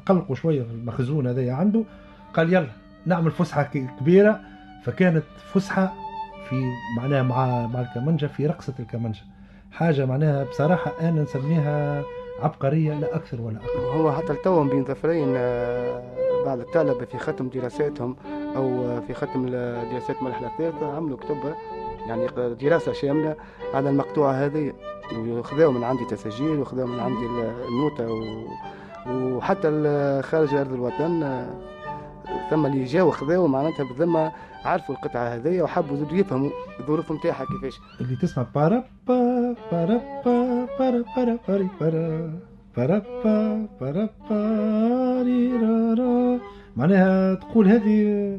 مقلقه 0.00 0.34
شوية 0.34 0.62
المخزون 0.62 1.26
هذا 1.26 1.52
عنده. 1.52 1.84
قال 2.34 2.52
يلا 2.54 2.66
نعمل 3.06 3.30
فسحة 3.30 3.70
كبيرة. 4.00 4.40
فكانت 4.84 5.22
فسحة 5.54 5.94
في 6.50 6.72
معناها 6.96 7.22
مع 7.22 7.66
مع 7.66 7.80
الكمانجة 7.80 8.26
في 8.26 8.46
رقصة 8.46 8.74
الكمانجة 8.80 9.20
حاجة 9.72 10.06
معناها 10.06 10.44
بصراحة 10.44 10.92
أنا 11.00 11.22
نسميها 11.22 12.02
عبقرية 12.42 12.94
لا 12.94 13.16
أكثر 13.16 13.40
ولا 13.40 13.56
أقل 13.58 13.98
هو 14.00 14.12
حتى 14.12 14.32
التوم 14.32 14.68
بين 14.68 14.84
ظفرين 14.84 15.34
آه، 15.36 16.02
بعض 16.46 16.58
الطلبة 16.58 17.04
في 17.04 17.18
ختم 17.18 17.48
دراساتهم 17.48 18.16
آه، 18.56 19.00
في 19.06 19.14
ختم 19.14 19.46
دراسات 19.92 20.16
المرحلة 20.20 20.46
الثالثة 20.48 20.96
عملوا 20.96 21.16
كتب 21.16 21.54
يعني 22.08 22.26
دراسة 22.54 22.92
شاملة 22.92 23.36
على 23.74 23.90
المقطوعة 23.90 24.32
هذه 24.32 24.72
وخذاو 25.18 25.72
من 25.72 25.84
عندي 25.84 26.04
تسجيل 26.04 26.58
وخذاو 26.58 26.86
من 26.86 27.00
عندي 27.00 27.26
ال- 27.26 27.54
النوتة. 27.68 28.06
وحتى 29.10 29.68
خارج 30.24 30.54
أرض 30.54 30.72
الوطن 30.72 31.22
آه، 31.22 31.50
ثم 32.50 32.66
اللي 32.66 32.84
جاوا 32.84 33.12
خذاو 33.12 33.46
معناتها 33.46 33.84
بالذمة 33.84 34.32
عرفوا 34.64 34.94
القطعة 34.94 35.34
هذه 35.34 35.62
وحبوا 35.62 35.96
زادوا 35.96 36.18
يفهموا 36.18 36.50
الظروف 36.80 37.12
نتاعها 37.12 37.44
كيفاش. 37.44 37.80
اللي 38.00 38.16
تسمع 38.16 38.46
بارا 38.54 38.84
با 39.06 39.54
بارا 39.72 40.00
با 40.24 40.66
بارا 40.78 41.04
بارا 41.16 41.38
بارا 41.80 42.30
بارا 42.76 42.98
با 43.24 43.66
بارا 43.80 44.08
باري 44.30 45.52
را 45.62 45.94
را. 45.94 46.38
معناها 46.76 47.34
تقول 47.34 47.68
هذه 47.68 48.38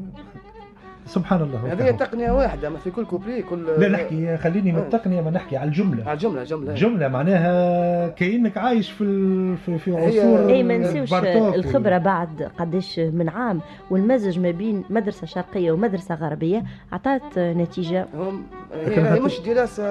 سبحان 1.12 1.42
الله 1.42 1.72
هذه 1.72 1.90
تقنية 1.90 2.30
واحدة 2.30 2.70
ما 2.70 2.78
في 2.78 2.90
كل 2.90 3.04
كوبلي 3.04 3.42
كل 3.42 3.66
لا 3.78 3.88
نحكي 3.88 4.36
خليني 4.36 4.72
من 4.72 4.78
التقنية 4.78 5.20
ما 5.20 5.30
نحكي 5.30 5.56
على 5.56 5.68
الجملة. 5.68 6.02
على 6.04 6.12
الجملة 6.12 6.44
جملة 6.44 6.74
جملة 6.74 7.08
معناها 7.08 8.08
كأنك 8.08 8.56
عايش 8.58 8.90
في 8.90 9.04
ال... 9.04 9.56
في, 9.56 9.78
في 9.78 9.90
هي- 9.96 10.20
عصور 10.20 10.48
اي 10.48 10.62
ما 10.62 10.78
نسيوش 10.78 11.14
الخبرة 11.54 11.98
بعد 11.98 12.50
قداش 12.58 12.98
من 12.98 13.28
عام 13.28 13.60
والمزج 13.90 14.38
ما 14.38 14.50
بين 14.50 14.84
مدرسة 14.90 15.26
شرقية 15.26 15.72
ومدرسة 15.72 16.14
غربية 16.14 16.62
عطات 16.92 17.38
نتيجة. 17.38 18.06
هم 18.14 18.42
هي, 18.74 19.14
هي 19.14 19.20
مش 19.20 19.40
دراسة 19.40 19.84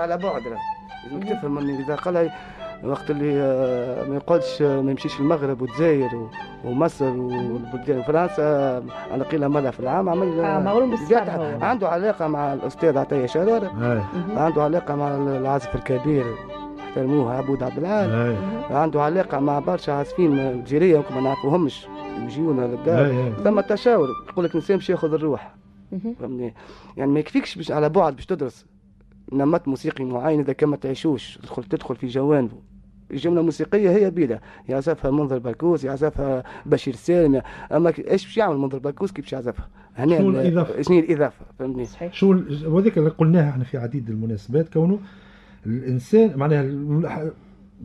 على 0.00 0.16
بعد 0.18 0.42
راه 0.42 0.58
لازمك 1.12 1.28
تفهم 1.28 1.58
إذا 1.80 1.94
قال 1.94 2.30
وقت 2.84 3.10
اللي 3.10 3.32
آه، 3.40 4.08
ما 4.08 4.14
يقعدش 4.16 4.62
آه، 4.62 4.80
ما 4.80 4.90
يمشيش 4.90 5.20
المغرب 5.20 5.62
والجزائر 5.62 6.16
و- 6.16 6.28
ومصر 6.64 7.04
والبلدان 7.16 8.02
فرنسا 8.02 8.82
على 9.12 9.24
قيل 9.24 9.48
مرة 9.48 9.70
في 9.70 9.80
العام 9.80 10.08
عمل 10.08 10.40
آه،. 10.40 10.58
عنده 11.64 11.88
علاقة 11.88 12.26
مع 12.26 12.52
الأستاذ 12.54 12.98
عطية 12.98 13.26
شرارة 13.26 13.66
هاي. 13.66 13.96
مهم. 13.98 14.38
عنده 14.38 14.62
علاقة 14.62 14.94
مع 14.96 15.14
العازف 15.16 15.74
الكبير 15.74 16.24
احترموه 16.80 17.32
عبود 17.34 17.62
عبد 17.62 17.78
العال. 17.78 18.36
عنده 18.70 19.02
علاقة 19.02 19.38
مع 19.40 19.58
برشا 19.58 19.92
عازفين 19.92 20.38
يمكن 20.96 21.14
ما 21.14 21.20
نعرفوهمش 21.20 21.86
يجيونا 22.24 22.62
للدار 22.66 23.32
ثم 23.44 23.60
تشاور 23.60 24.08
يقول 24.28 24.44
لك 24.44 24.50
الانسان 24.50 24.76
باش 24.76 24.90
ياخذ 24.90 25.14
الروح. 25.14 25.54
فهمني؟ 26.20 26.54
يعني 26.96 27.10
ما 27.12 27.20
يكفيكش 27.20 27.56
باش 27.56 27.72
على 27.72 27.88
بعد 27.88 28.16
باش 28.16 28.26
تدرس 28.26 28.66
نمط 29.32 29.68
موسيقي 29.68 30.04
معين 30.04 30.40
إذا 30.40 30.52
كان 30.52 30.68
ما 30.68 30.76
تعيشوش. 30.76 31.38
تدخل 31.38 31.64
تدخل 31.64 31.96
في 31.96 32.06
جوانبه. 32.06 32.54
الجمله 33.10 33.40
الموسيقيه 33.40 33.90
هي 33.90 34.10
بيدها 34.10 34.40
يعزفها 34.68 35.10
منظر 35.10 35.38
بركوز 35.38 35.86
يعزفها 35.86 36.44
بشير 36.66 36.94
سالم. 36.94 37.42
أما 37.72 37.92
إيش 37.98 38.24
باش 38.26 38.36
يعمل 38.36 38.56
منظر 38.56 38.78
بركوز 38.78 39.12
كيف 39.12 39.24
باش 39.24 39.32
يعزفها 39.32 39.68
هنا 39.96 40.18
شنو 40.18 40.30
ال- 40.30 40.36
الإضافة؟ 40.36 40.82
شنو 40.82 40.98
الإضافة؟ 40.98 41.44
فهمني 41.58 41.84
صحيح. 41.84 42.12
شو 42.12 42.32
ال- 42.32 42.66
وذاك 42.66 42.98
اللي 42.98 43.10
قلناها 43.10 43.50
إحنا 43.50 43.64
في 43.64 43.78
عديد 43.78 44.10
المناسبات 44.10 44.68
كونه 44.72 44.98
الإنسان 45.66 46.36
معناها 46.38 47.30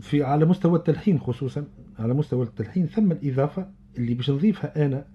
في 0.02 0.24
على 0.24 0.46
مستوى 0.46 0.78
التلحين 0.80 1.20
خصوصا 1.20 1.64
على 2.00 2.14
مستوى 2.14 2.44
التلحين 2.46 2.88
ثم 2.88 3.12
الإضافة 3.12 3.68
اللي 3.98 4.14
باش 4.14 4.30
نضيفها 4.32 4.86
أنا 4.86 5.06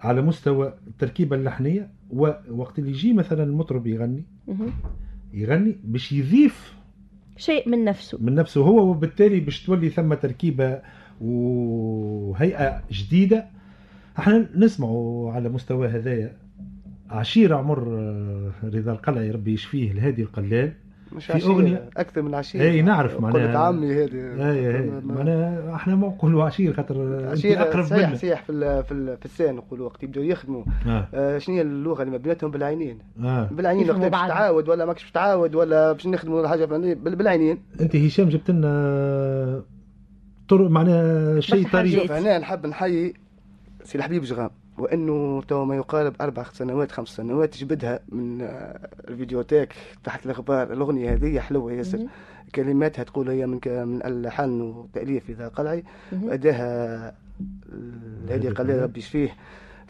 على 0.00 0.22
مستوى 0.22 0.74
التركيبة 0.86 1.36
اللحنية 1.36 1.90
ووقت 2.10 2.78
اللي 2.78 2.90
يجي 2.90 3.12
مثلا 3.12 3.42
المطرب 3.44 3.86
يغني. 3.86 4.24
يغني 5.34 5.76
باش 5.84 6.12
يضيف 6.12 6.77
شيء 7.38 7.68
من 7.68 7.84
نفسه. 7.84 8.18
من 8.20 8.34
نفسه. 8.34 8.60
هو 8.60 8.90
وبالتالي 8.90 9.40
باش 9.40 9.62
تولي 9.66 9.88
ثم 9.88 10.14
تركيبة 10.14 10.80
وهيئة 11.20 12.82
جديدة 12.92 13.46
إحنا 14.18 14.48
نسمعوا 14.56 15.32
على 15.32 15.48
مستوى 15.48 15.88
هذايا 15.88 16.36
عشير 17.10 17.54
عمر 17.54 17.98
آه، 17.98 18.52
رضا 18.64 18.92
القلعي 18.92 19.30
ربي 19.30 19.52
يشفيه 19.52 19.92
الهادي 19.92 20.22
القلال. 20.22 20.72
مش 21.12 21.26
في 21.26 21.32
عشية 21.32 21.46
أغنية. 21.50 21.90
أكثر 21.96 22.22
من 22.22 22.34
عشية 22.34 22.62
اي 22.62 22.82
نعرف 22.82 23.12
قلت 23.14 23.22
معناها 23.22 23.58
عمي 23.58 23.92
هذه 24.04 24.50
اي 24.50 24.76
اي 24.76 24.90
معناها 25.04 25.74
إحنا 25.74 25.94
ما 25.96 26.06
نقولوا 26.08 26.44
عشير 26.44 26.72
خاطر 26.72 27.26
عشية 27.30 27.62
اقرب 27.62 27.84
صحيح 27.84 28.14
صحيح 28.14 28.42
في 28.42 28.52
ال- 28.52 28.84
في 28.84 28.92
ال- 28.92 29.16
في 29.16 29.24
السان 29.24 29.54
نقولوا 29.54 29.86
وقت 29.86 30.02
يبداو 30.02 30.24
يخدموا. 30.24 30.64
آه. 30.86 31.08
آه 31.14 31.38
شنو 31.38 31.54
هي 31.56 31.62
اللغة 31.62 32.00
اللي 32.02 32.10
ما 32.12 32.16
بيناتهم؟ 32.18 32.50
بالعينين. 32.50 32.98
آه. 33.24 33.48
بالعينين 33.52 33.90
وقت 33.90 33.98
باش. 33.98 34.10
تعاود 34.28 34.68
ولا 34.68 34.84
ماكش 34.84 35.02
باش 35.02 35.10
تعاود 35.12 35.54
ولا 35.54 35.92
باش 35.92 36.06
نخدموا 36.06 36.48
حاجة 36.48 36.64
بالعينين. 36.94 37.58
أنت 37.80 37.96
هشام 37.96 38.28
جبت 38.28 38.50
لنا 38.50 39.62
طرق 40.48 40.70
معناها 40.70 41.40
شيء 41.40 41.68
طريق. 41.72 42.02
شوف 42.02 42.12
هنا 42.12 42.38
نحب 42.38 42.66
نحيي 42.66 43.14
سي 43.84 43.98
الحبيب 43.98 44.22
جغام. 44.22 44.50
وإنه 44.80 45.42
تو 45.42 45.64
ما 45.64 45.76
يقارب 45.76 46.14
أربع 46.20 46.42
سنوات 46.52 46.92
خمس 46.92 47.08
سنوات 47.08 47.56
جبدها 47.56 48.00
من 48.08 48.40
آه، 48.42 48.88
ال 49.08 49.13
vidéothèque 49.13 49.74
تحت 50.04 50.26
الأخبار. 50.26 50.72
الأغنية 50.72 51.14
هذه 51.14 51.40
حلوة 51.40 51.72
ياسر. 51.72 52.06
كلماتها 52.54 53.02
تقول 53.02 53.28
هي 53.28 53.46
من 53.46 53.60
من 53.66 54.02
الحان 54.04 54.60
وتأليف 54.60 55.30
رضا 55.30 55.48
قلعي. 55.48 55.84
اداها 56.12 57.14
الهادي 57.72 58.48
قلال 58.48 58.82
ربي 58.82 58.98
يشفيه 58.98 59.36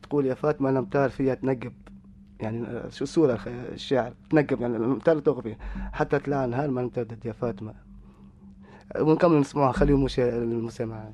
تقول 0.03 0.27
يا 0.27 0.35
فاطمة 0.35 0.70
الامطار 0.70 1.09
فيها 1.09 1.35
تنقب. 1.35 1.72
يعني 2.40 2.66
آه، 2.66 2.88
شو 2.88 3.05
الصورة 3.05 3.38
الشاعر؟ 3.72 4.12
تنقب 4.31 4.61
يعني 4.61 4.77
الامطار 4.77 5.18
تغفي 5.18 5.57
حتى 5.92 6.18
طلع 6.18 6.44
نهار 6.46 6.70
ما 6.70 6.81
امتدت 6.81 7.27
يا 7.27 7.33
فاطمة. 7.33 7.74
ونكمل 9.01 9.40
نسمعها. 9.40 9.72
خليهم 9.72 10.07
المسامعه 10.18 11.12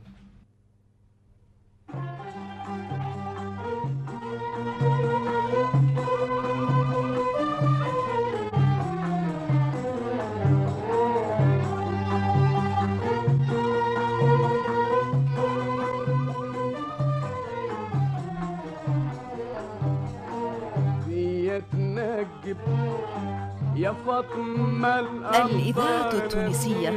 الإذاعة 25.45 26.13
التونسية 26.13 26.89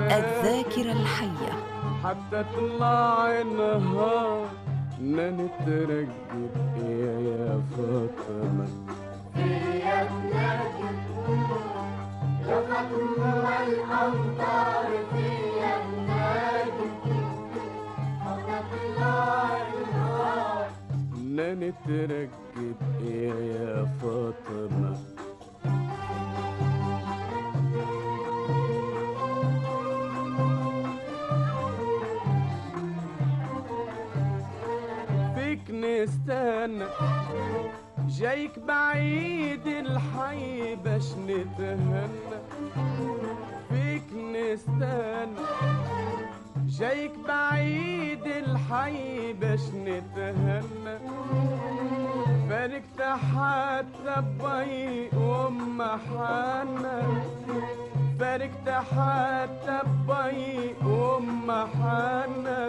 الذاكرة 0.00 0.92
الحية. 0.92 1.52
حتى 2.04 2.44
طلع 2.56 3.40
النهار 3.40 4.46
ما 5.00 5.30
نترقب 5.30 6.50
إيه 6.76 7.28
يا 7.28 7.62
فاطمة؟ 7.76 8.66
إيه 9.36 9.84
يا 9.84 10.04
بلادي 10.04 10.88
الأمطار 13.68 14.88
فيا 15.12 15.74
بلادي 15.86 16.88
حتى 18.24 18.58
طلع 18.70 19.48
نترقب 21.54 22.47
جايك 38.18 38.58
بعيد 38.58 39.66
الحي 39.66 40.74
باش 40.76 41.12
نتهنى 41.28 42.38
فيك 43.68 44.08
نستنى 44.12 45.44
جايك 46.66 47.12
بعيد 47.28 48.26
الحي 48.26 49.32
باش 49.32 49.60
نتهنى 49.74 50.98
فارقت 52.48 53.00
حتى 53.02 54.22
بي 54.40 55.08
وأم 55.16 55.82
حنا 55.82 57.02
فارقت 58.20 58.68
حتى 58.68 59.80
بي 60.08 60.74
وأم 60.86 61.50
حنا 61.50 62.68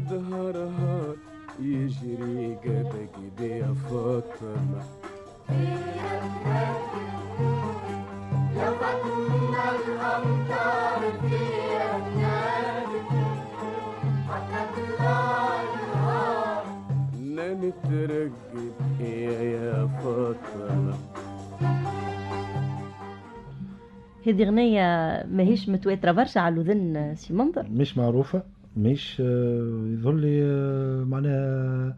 ودهرها 0.00 1.14
يجري 1.60 2.54
قدك 2.64 3.40
يا 3.40 3.74
فاطمة 3.90 4.82
لا 17.20 17.54
نترقب 17.54 18.32
يا 19.00 19.40
يا 19.42 19.86
فاطمة 19.86 20.94
هذه 24.26 24.44
أغنية 24.44 24.82
ماهيش 25.26 25.68
متواترة 25.68 26.12
برشا 26.12 26.40
على 26.40 26.54
الأذن 26.54 27.14
سي 27.16 27.32
منظر. 27.34 27.66
مش 27.70 27.98
معروفة. 27.98 28.42
مش 28.76 29.22
آه، 29.24 29.84
يظهر 29.86 30.12
لي 30.14 30.42
آه، 30.44 31.04
معناها 31.04 31.96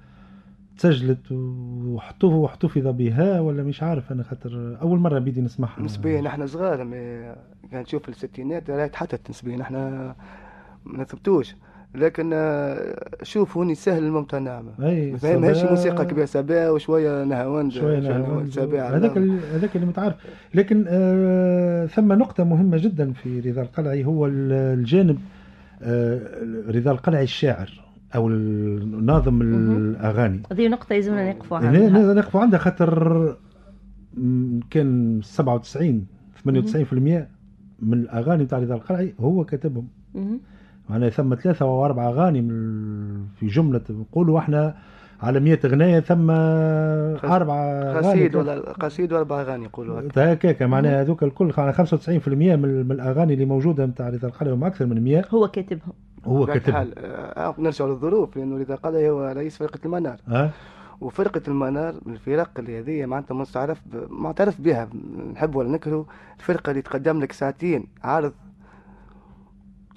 تسجلت 0.78 1.32
وحطوه 1.32 2.35
واحتفظ 2.35 2.87
بها 2.87 3.40
ولا 3.40 3.62
مش 3.62 3.82
عارف 3.82 4.12
أنا 4.12 4.22
خاطر 4.22 4.78
أول 4.82 4.98
مرة 4.98 5.18
بدي 5.18 5.40
نسمعها. 5.40 5.82
نسبيا 5.82 6.20
نحن 6.20 6.46
صغار 6.46 6.85
ما 6.85 7.35
كان 7.72 7.85
تشوف 7.85 8.08
الستينات 8.08 8.70
راهي 8.70 8.88
تحطت 8.88 9.30
نسبيا 9.30 9.56
نحن 9.56 9.74
ما 10.85 11.02
نثبتوش. 11.02 11.54
لكن 11.94 12.30
آه، 12.35 12.96
شوف 13.22 13.56
هوني 13.56 13.74
سهل 13.74 14.04
الممتنع. 14.04 14.62
أي 14.80 15.16
ما 15.22 15.37
ماهيش 15.38 15.62
موسيقى 15.64 16.06
كبيرة 16.06 16.24
سبا 16.24 16.70
وشوية 16.70 17.24
نهاوند 17.24 17.72
شوية 17.72 17.98
نهار 17.98 18.46
سبا 18.50 18.82
هذاك 18.96 19.18
هذاك 19.54 19.76
اللي 19.76 19.87
متعرف 19.87 20.14
لكن 20.54 20.85
آه 20.88 21.87
ثم 21.87 22.12
نقطة 22.12 22.44
مهمة 22.44 22.76
جدا 22.78 23.12
في 23.12 23.40
رضا 23.40 23.62
القلعي 23.62 24.04
هو 24.04 24.26
ال- 24.26 24.52
الجانب 24.78 25.18
آه 25.18 25.41
رضا 26.68 26.90
القلعي 26.90 27.23
الشاعر 27.25 27.71
أو 28.14 28.29
ال- 28.29 29.05
ناظم 29.07 29.35
مهم. 29.35 29.77
الأغاني 29.77 30.42
هذه 30.53 30.68
نقطة 30.68 30.92
يلزمنا 30.92 31.31
نقفوا 31.31 31.59
ن- 31.59 31.66
عندها 31.66 32.14
نقفوا 32.14 32.40
عندها 32.40 32.59
خاطر 32.59 33.37
كان 34.71 35.21
97 35.23 36.07
98% 36.45 37.29
من 37.83 37.92
الأغاني 37.92 38.45
بتاع 38.45 38.59
رضا 38.59 38.75
القلعي 38.75 39.14
هو 39.21 39.45
كاتبهم 39.45 39.88
مهم. 40.14 40.40
معناها 40.90 41.09
ثم 41.11 41.35
أربع 41.87 42.09
أغاني 42.09 42.40
من 42.40 42.51
ال- 42.51 43.25
في 43.37 43.47
جملة 43.47 43.81
نقولوا 43.90 44.38
إحنا 44.38 44.75
على 45.22 45.40
100 45.40 45.58
أغنية 45.64 46.00
ثم 46.00 46.30
أربعة 46.30 47.56
أغاني. 47.56 48.08
قصيد 48.08 48.37
ولا 48.37 48.72
قصيد 48.72 49.12
ولا 49.12 49.40
أغاني 49.40 49.64
يقولوا 49.64 50.00
هكا. 50.00 50.32
هكاك 50.32 50.62
معناها 50.62 51.02
هذوك 51.02 51.22
الكل 51.22 51.52
على 51.58 51.72
95% 51.72 52.28
من, 52.28 52.87
من 52.87 52.92
الأغاني 52.92 53.35
اللي 53.35 53.44
موجودة 53.44 53.87
نتاع 53.87 54.08
رضا 54.08 54.28
القلعي 54.28 54.52
وما 54.52 54.66
أكثر 54.66 54.87
من 54.87 55.04
100 55.04 55.24
هو 55.30 55.48
كاتبهم. 55.48 55.92
هو 56.24 56.46
كاتبهم. 56.46 56.68
الحال 56.68 56.94
آه، 56.98 57.54
نرجع 57.58 57.85
للظروف 57.85 58.37
لأنه 58.37 58.56
اذا 58.56 58.74
قال 58.74 58.96
هو 58.96 59.32
رئيس 59.37 59.56
فرقة 59.56 59.78
المنار. 59.85 60.16
ها؟ 60.28 60.50
وفرقة 61.00 61.42
المنار 61.48 61.94
من 62.06 62.12
الفرق 62.12 62.50
اللي 62.58 62.78
هذه 62.78 63.06
معناتها 63.06 63.35
مستعرف 63.35 63.80
معترف 64.08 64.61
بها 64.61 64.88
نحب 65.32 65.54
ولا 65.56 65.68
نكره 65.68 66.06
الفرقة 66.38 66.70
اللي 66.70 66.82
تقدم 66.82 67.20
لك 67.20 67.32
ساعتين 67.32 67.85
عرض 68.04 68.32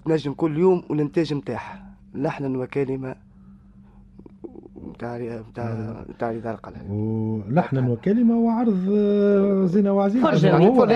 تنجم 0.05 0.33
كل 0.33 0.57
يوم 0.57 0.83
والإنتاج 0.89 1.33
نتاعها 1.33 1.85
لحنا 2.15 2.57
وكلمة 2.57 3.15
نتاع 4.95 5.17
نتاع 5.51 6.03
نتاع 6.09 6.31
رضا 6.31 6.51
القلعي 6.51 6.81
ولحنا 6.89 7.89
وكلمة 7.89 8.37
وعرض 8.39 8.89
آه، 8.91 9.65
زينة 9.65 9.93
وعزيز 9.93 10.23
فرجة. 10.23 10.47
يعني 10.47 10.67
هو 10.67 10.87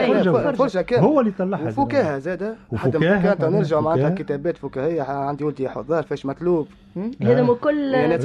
فرجة. 0.56 0.82
كامل 0.82 1.04
هو 1.04 1.20
اللي 1.20 1.32
طلعها 1.32 1.68
وفكاهة 1.68 2.18
زادة 2.20 2.56
كانت 2.84 3.42
طبعاً، 3.42 3.50
نرجع 3.50 3.80
معناتها. 3.80 4.10
كتابات 4.16 4.58
فكاهية 4.58 5.02
عندي 5.02 5.44
ولدي 5.44 5.70
حضار 5.70 6.04
فاش 6.04 6.26
مطلوب. 6.26 6.68
آه. 6.98 7.12
هذم 7.22 7.54
كل. 7.54 7.96
آه، 7.96 8.16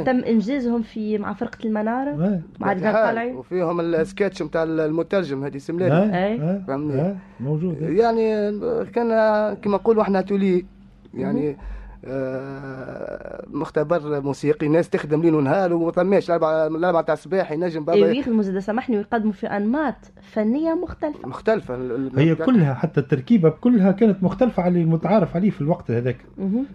آه. 0.00 0.02
تم 0.02 0.16
إنجازهم 0.18 0.82
في 0.82 1.18
مع 1.18 1.32
فرقة 1.32 1.58
المنارة 1.64 2.10
آه. 2.10 2.40
مع 2.60 2.72
رضا 2.72 2.90
القلعي 2.90 3.32
وفيهم 3.32 3.80
السكتش 3.80 4.42
نتاع 4.42 4.62
المترجم 4.62 5.44
هذه 5.44 5.54
آه. 5.54 5.58
سملاني. 5.58 6.16
آه. 6.42 6.62
فهمني. 6.68 7.00
آه. 7.00 7.16
موجود 7.40 7.76
يعني 7.82 8.50
كان 8.84 9.08
كما 9.54 9.76
نقولوا 9.76 10.02
إحنا 10.02 10.20
تولي 10.20 10.64
يعني 11.14 11.50
آه 11.50 11.56
مختبر 13.50 14.20
موسيقي 14.20 14.68
ناس 14.68 14.90
تخدم 14.90 15.22
ليل 15.22 15.34
ونهار 15.34 15.72
وما 15.72 15.92
ثماش 15.92 16.26
الاربع 16.30 16.66
الاربع 16.66 17.00
تاع 17.00 17.12
الصباح 17.14 17.52
ينجم 17.52 17.84
بابا 17.84 17.98
أيوه 17.98 18.10
يخدموا 18.16 18.42
زاد 18.42 18.58
سامحني 18.58 18.96
ويقدموا 18.96 19.32
في 19.32 19.46
أنماط 19.46 19.94
فنية 20.22 20.74
مختلفة 20.74 21.28
مختلفة 21.28 21.74
ال- 21.74 21.92
ال- 21.92 22.18
هي 22.18 22.34
كلها 22.34 22.74
حتى 22.74 23.00
التركيبة 23.00 23.50
كلها 23.50 23.92
كانت 23.92 24.22
مختلفة 24.22 24.62
على 24.62 24.80
المتعارف 24.82 25.36
عليه 25.36 25.50
في 25.50 25.60
الوقت 25.60 25.90
هذاك. 25.90 26.16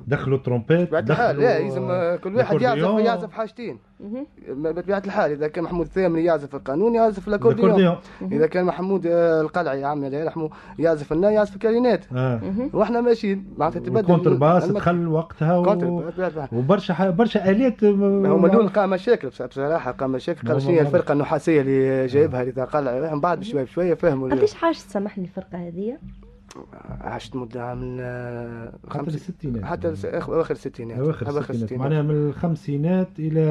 دخلوا 0.08 0.38
ترومبيت 0.38 0.94
دخلوا 0.96 1.34
لا 1.42 1.60
لازم 1.60 1.84
آه، 1.92 2.16
كل 2.16 2.36
واحد 2.36 2.62
يعزف. 2.62 3.06
يعزف 3.06 3.32
حاجتين 3.32 3.78
مهم. 4.04 4.26
بطبيعة 4.74 5.02
الحال 5.06 5.32
إذا 5.32 5.48
كان 5.48 5.64
محمود 5.64 5.86
الثامري 5.86 6.24
يعزف 6.24 6.56
القانون 6.56 6.96
يعزف 6.96 7.28
الأكورديون. 7.28 7.70
الأكورديون. 7.70 7.98
إذا 8.34 8.48
كان 8.48 8.66
محمود 8.66 9.08
آه، 9.08 9.42
القلعي 9.42 9.82
يا 9.82 9.88
عمي 9.88 10.08
الله 10.08 10.18
يرحمه 10.18 10.50
يعزف 10.80 11.14
النا 11.14 11.30
يعزف 11.32 11.54
ال 11.54 11.59
clarinette 11.59 12.06
آه. 12.16 12.42
وإحنا 12.74 13.02
ماشيين 13.02 13.46
معناتها 13.58 13.80
تبدل 13.80 14.00
ال 14.00 14.34
contrebasse 14.34 14.66
دخل 14.72 15.08
وقتها 15.08 15.58
و... 15.58 16.04
وبرشا 16.52 16.94
ح... 16.94 17.10
برشا 17.10 17.50
آلات 17.50 17.84
هما 17.84 18.48
الأول 18.48 18.70
قام 18.70 18.90
مشاكل 18.90 19.28
بص- 19.30 19.42
بصراحة 19.42 19.92
قام 19.92 20.12
مشاكل 20.12 20.48
قال 20.48 20.62
شنو 20.62 20.80
الفرقة 20.80 21.12
النحاسية 21.12 21.62
اللي 21.62 22.06
جايبها 22.08 22.44
رضا 22.44 22.64
قلعي 22.66 23.12
من 23.14 23.20
بعد 23.22 23.40
بشويه 23.40 23.64
بشويه 23.64 23.94
فهموا 23.94 24.28
ال- 24.28 24.38
قديش 24.38 24.54
حاجة 24.54 24.74
سامحني 24.74 25.24
الفرقة 25.24 25.68
هذه؟ 25.68 25.98
عشت 27.02 27.36
مدة 27.36 27.74
من 27.76 27.98
آه، 28.02 28.74
حتى 28.90 29.00
خمس 29.00 29.16
الستينات. 29.16 29.64
حتى 29.64 29.88
أواخر 30.16 30.52
الستينات. 30.54 30.98
أواخر 31.00 31.28
الستينات. 31.54 31.74
معناها 31.74 32.02
من 32.02 32.28
الخمسينات 32.30 33.08
إلى 33.20 33.42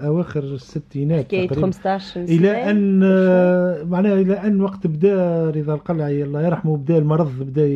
أواخر 0.00 0.42
الستينات 0.42 1.24
حكاية 1.24 1.46
تقريبا. 1.48 1.62
15 1.66 2.04
سنة. 2.14 2.24
إلى 2.24 2.70
أن 2.70 3.00
آه، 3.04 3.82
معناها 3.84 4.12
إلى 4.14 4.34
أن 4.34 4.60
وقت 4.60 4.86
بدا 4.86 5.50
رضا 5.50 5.74
القلعي 5.74 6.22
الله 6.22 6.42
يرحمه 6.42 6.76
بدا 6.76 6.98
المرض 6.98 7.32
بدا. 7.40 7.66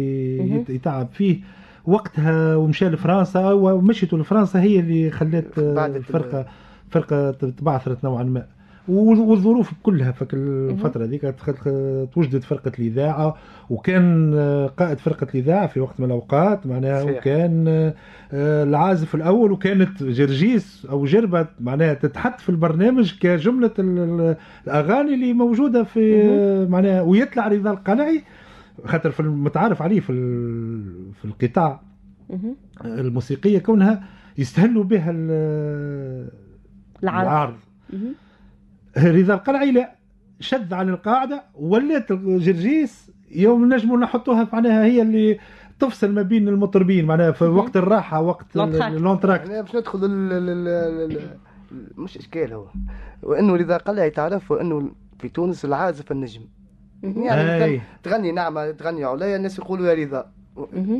يتعب 0.72 1.08
فيه. 1.12 1.40
وقتها 1.86 2.56
ومشى 2.56 2.88
لفرنسا 2.88 3.52
ومشيته 3.52 4.18
لفرنسا 4.18 4.60
هي 4.60 4.80
اللي 4.80 5.10
آه، 5.58 5.86
ال- 5.86 5.96
الفرقه 5.96 6.46
فرقة 6.90 7.30
تبعثرت 7.30 8.04
نوعا 8.04 8.22
ما. 8.22 8.46
والظروف 8.88 9.70
كلها 9.82 10.12
فك 10.12 10.34
الفترة 10.34 11.04
ذيك 11.04 11.22
تخل- 11.22 12.08
توجدت 12.14 12.44
فرقة 12.44 12.72
الإذاعة 12.78 13.36
وكان 13.70 14.32
آه، 14.34 14.66
قائد 14.66 14.98
فرقة 14.98 15.26
الإذاعة 15.34 15.66
في 15.66 15.80
وقت 15.80 16.00
من 16.00 16.06
الأوقات 16.06 16.66
معناها 16.66 17.02
صحيح. 17.02 17.16
وكان 17.18 17.64
آه، 18.32 18.64
العازف 18.64 19.14
الأول 19.14 19.52
وكانت 19.52 20.02
جرجيس 20.02 20.86
أو 20.90 21.04
جربة 21.04 21.46
معناها 21.60 21.94
تتحط 21.94 22.40
في 22.40 22.48
البرنامج 22.48 23.18
كجملة 23.18 23.70
ال- 23.78 23.98
ال- 23.98 24.36
الأغاني 24.66 25.14
اللي 25.14 25.32
موجودة 25.32 25.82
في 25.84 26.22
آه، 26.22 26.66
معناها 26.66 27.02
ويطلع 27.02 27.48
رضا 27.48 27.70
القلعي 27.70 28.22
خاطر 28.84 29.10
في 29.10 29.20
المتعارف 29.20 29.82
عليه 29.82 30.00
في 30.00 30.12
في 31.12 31.24
القطاع 31.24 31.80
مهم. 32.30 32.56
الموسيقية 32.84 33.58
كونها 33.58 34.04
يستهلوا 34.38 34.84
بها 34.84 35.10
ال- 35.10 36.28
العرض 37.02 37.26
العرض. 37.26 37.54
رضا 38.98 39.34
القلعي 39.34 39.72
لا 39.72 39.94
شد 40.40 40.72
عن 40.72 40.88
القاعدة 40.88 41.44
ولات 41.54 42.12
جرجيس 42.12 43.10
يوم 43.30 43.74
نجموا 43.74 43.98
نحطوها 43.98 44.48
معناها 44.52 44.84
هي 44.84 45.02
اللي 45.02 45.38
تفصل 45.80 46.12
ما 46.12 46.22
بين 46.22 46.48
المطربين 46.48 47.04
معناها 47.04 47.32
في. 47.32 47.44
وقت 47.44 47.76
الراحة 47.76 48.20
وقت 48.20 48.56
l'entracte. 48.56 49.48
يعني 49.50 49.62
باش 49.62 49.76
ندخل 49.76 50.04
ال- 50.04 50.32
ال- 50.32 50.48
ال- 50.48 51.12
ال- 51.12 51.16
ال- 51.72 52.00
مش 52.02 52.16
إشكال 52.16 52.52
هو 52.52 52.66
وإنه 53.22 53.54
رضا 53.54 53.76
قلعي 53.76 54.10
تعرف 54.10 54.50
وإنه 54.50 54.90
في 55.18 55.28
تونس 55.28 55.64
العازف 55.64 56.12
النجم. 56.12 56.42
يعني 57.02 57.64
أي. 57.64 57.78
تغني- 57.78 57.80
تغني 58.02 58.32
نعمة 58.32 58.70
تغني 58.70 59.04
عليا 59.04 59.36
الناس 59.36 59.58
يقولوا 59.58 59.86
يا 59.88 60.04
رضا. 60.06 60.26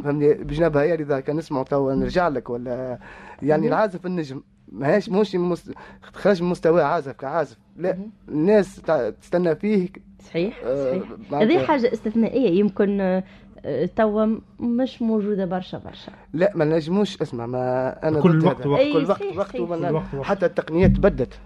فهمني 0.04 0.34
بجنبها 0.34 0.82
يا 0.82 0.94
رضا 0.94 1.20
كان 1.20 1.36
نسمعوا 1.36 1.64
توا 1.64 1.94
نرجع 1.94 2.28
لك 2.28 2.50
ولا 2.50 2.98
يعني. 3.42 3.68
العازف 3.68 4.06
النجم 4.06 4.42
ماهيش 4.72 5.08
مش 5.08 5.34
مست... 5.34 5.72
خرج 6.12 6.42
من 6.42 6.48
مستوى 6.48 6.82
عازف 6.82 7.12
كعازف 7.12 7.56
لا. 7.76 7.98
الناس 8.28 8.82
تستنى 9.20 9.56
فيه 9.56 9.88
صحيح 10.24 10.60
آه، 10.64 10.84
صحيح 11.30 11.40
هذه 11.42 11.58
حاجة 11.66 11.92
استثنائية 11.92 12.58
يمكن 12.60 13.00
آه، 13.00 13.24
آه، 13.64 13.88
توا 13.96 14.26
مش 14.60 15.02
موجودة 15.02 15.44
برشا 15.44 15.78
برشا 15.78 16.12
لا 16.32 16.52
ما 16.54 16.64
نجموش 16.64 17.22
اسمع 17.22 17.46
ما 17.46 17.96
أنا 18.08 18.20
كل 18.20 18.44
وقت. 18.46 18.66
وقت. 18.66 18.80
أي 18.80 18.92
كل 18.92 18.98
وقت 18.98 19.06
صحيح، 19.22 19.36
وقت 19.38 19.56
وقت 19.60 19.92
وقت. 19.92 20.24
حتى 20.26 20.46
التقنيات 20.46 20.90
تبدت 20.90 21.38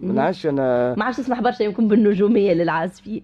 ما. 0.00 0.12
نعرفش 0.12 0.46
أنا 0.46 0.94
ما 0.98 1.04
عادش 1.04 1.16
تسمح 1.16 1.40
برشا 1.40 1.62
يمكن 1.62 1.88
بالنجومية 1.88 2.52
للعازفين 2.52 3.22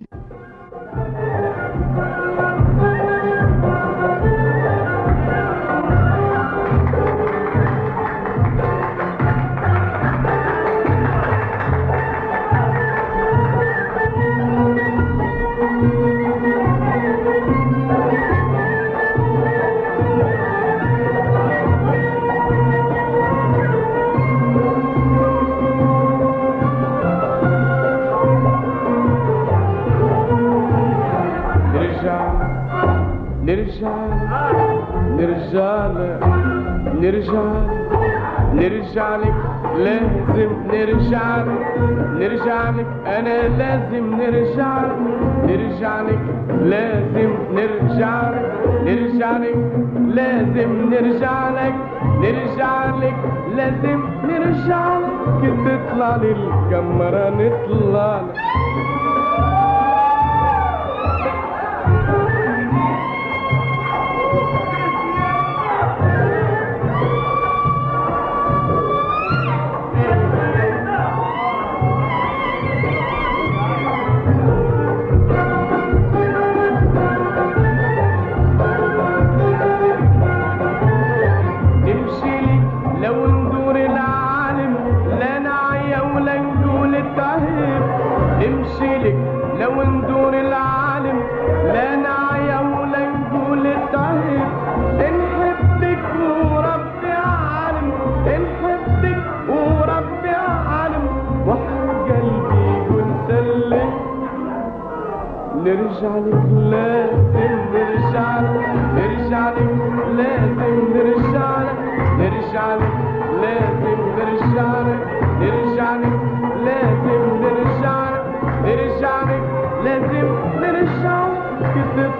نرجع 52.32 52.84
لك 53.02 53.16
لازم 53.56 54.00
نرجع 54.24 54.98
لك 54.98 55.54
تطلع 55.66 56.16
للكاميرا 56.16 57.30
نطلع 57.30 58.20
لك. 58.20 58.47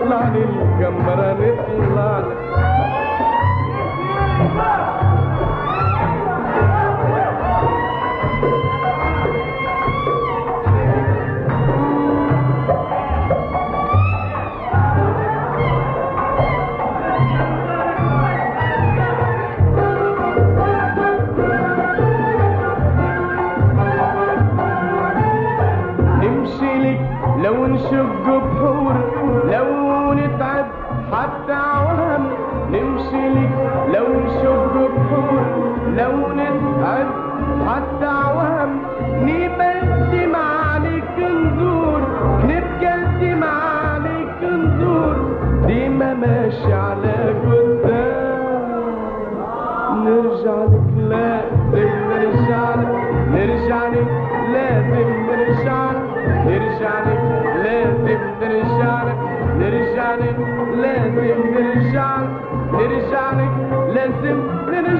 لك 0.08 0.32
تطلع 0.34 0.34
للكاميرا 0.34 1.34
نطلع 1.34 2.47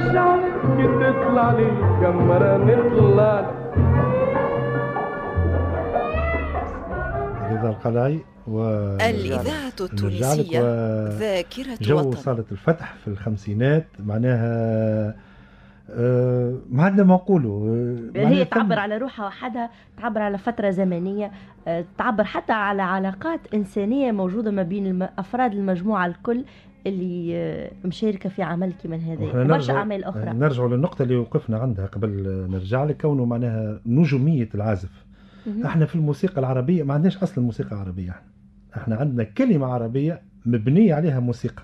لك 0.02 0.52
تطلع 1.00 1.52
لي 1.52 1.70
نطلع 2.02 3.50
رضا 7.52 7.68
القلعي 7.70 8.20
و 8.46 8.60
الإذاعة 9.00 9.68
التونسية 9.80 10.60
و- 10.60 11.08
ذاكرة 11.08 11.78
جو 11.80 11.98
وطن 11.98 12.10
صالة 12.16 12.44
الفتح 12.52 12.94
في 12.94 13.08
الخمسينات 13.08 13.86
معناها 13.98 15.14
آه، 15.90 16.54
ما 16.70 16.82
عندنا 16.82 17.04
ما 17.06 17.14
نقولوا 17.14 17.68
آه، 18.16 18.26
هي 18.28 18.44
تعبر 18.44 18.78
على 18.78 18.96
روحها 18.98 19.26
وحدها 19.26 19.70
تعبر 20.00 20.20
على 20.22 20.38
فترة 20.38 20.70
زمنية 20.70 21.30
آه، 21.68 21.84
تعبر 21.98 22.24
حتى 22.24 22.52
على 22.52 22.82
علاقات 22.82 23.40
إنسانية 23.54 24.12
موجودة 24.12 24.50
ما 24.50 24.62
بين 24.62 24.86
الم- 24.86 25.08
أفراد 25.18 25.52
المجموعة 25.52 26.06
الكل. 26.06 26.44
اللي 26.86 27.36
آه، 27.36 27.70
مشاركة 27.84 28.28
في 28.28 28.42
عمل 28.42 28.72
كما 28.84 28.96
هذا. 28.96 29.20
وإحنا 29.20 29.40
وبرشا 29.44 29.72
نرجعوا- 29.72 29.76
أعمال 29.76 30.04
أخرى. 30.04 30.30
نرجعوا 30.30 30.68
للنقطة 30.68 31.02
اللي 31.02 31.16
وقفنا 31.16 31.58
عندها 31.58 31.86
قبل 31.86 32.26
آه، 32.26 32.46
نرجع 32.52 32.84
لك 32.84 33.00
كونه 33.02 33.24
معناها 33.24 33.80
نجومية 33.86 34.48
العازف. 34.54 35.04
إحنا 35.64 35.86
في 35.86 35.94
الموسيقى 35.94 36.38
العربية 36.40 36.82
ما 36.82 36.94
عندناش 36.94 37.16
أصلا 37.16 37.44
موسيقى 37.44 37.76
عربية. 37.80 38.10
إحنا 38.10 38.82
إحنا 38.82 38.96
عندنا 38.96 39.24
كلمة 39.24 39.66
عربية 39.66 40.20
مبنية 40.46 40.94
عليها 40.94 41.20
موسيقى. 41.20 41.62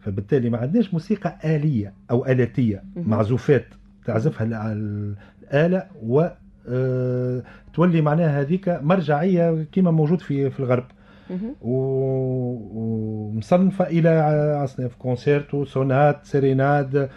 فبالتالي 0.00 0.50
ما 0.50 0.58
عندناش 0.58 0.92
موسيقى 0.94 1.38
آلية 1.56 1.92
أو 2.10 2.26
آلاتية. 2.26 2.82
معزوفات 2.96 3.66
تعزفها 4.04 4.46
الآلة 4.72 5.86
و 6.02 6.28
آه، 6.68 7.42
تولي 7.74 8.00
معناها 8.00 8.40
هذيك 8.40 8.68
مرجعية 8.68 9.66
كما 9.72 9.90
موجود 9.90 10.20
في 10.20 10.50
في 10.50 10.60
الغرب. 10.60 10.84
مهم. 11.32 11.54
و- 11.60 12.68
ومصنفة 12.72 13.86
إلى 13.86 14.10
أصناف 14.64 14.94
concerto 14.94 15.64
sonate 15.64 16.24
sérénade 16.24 16.96
آه، 16.96 17.08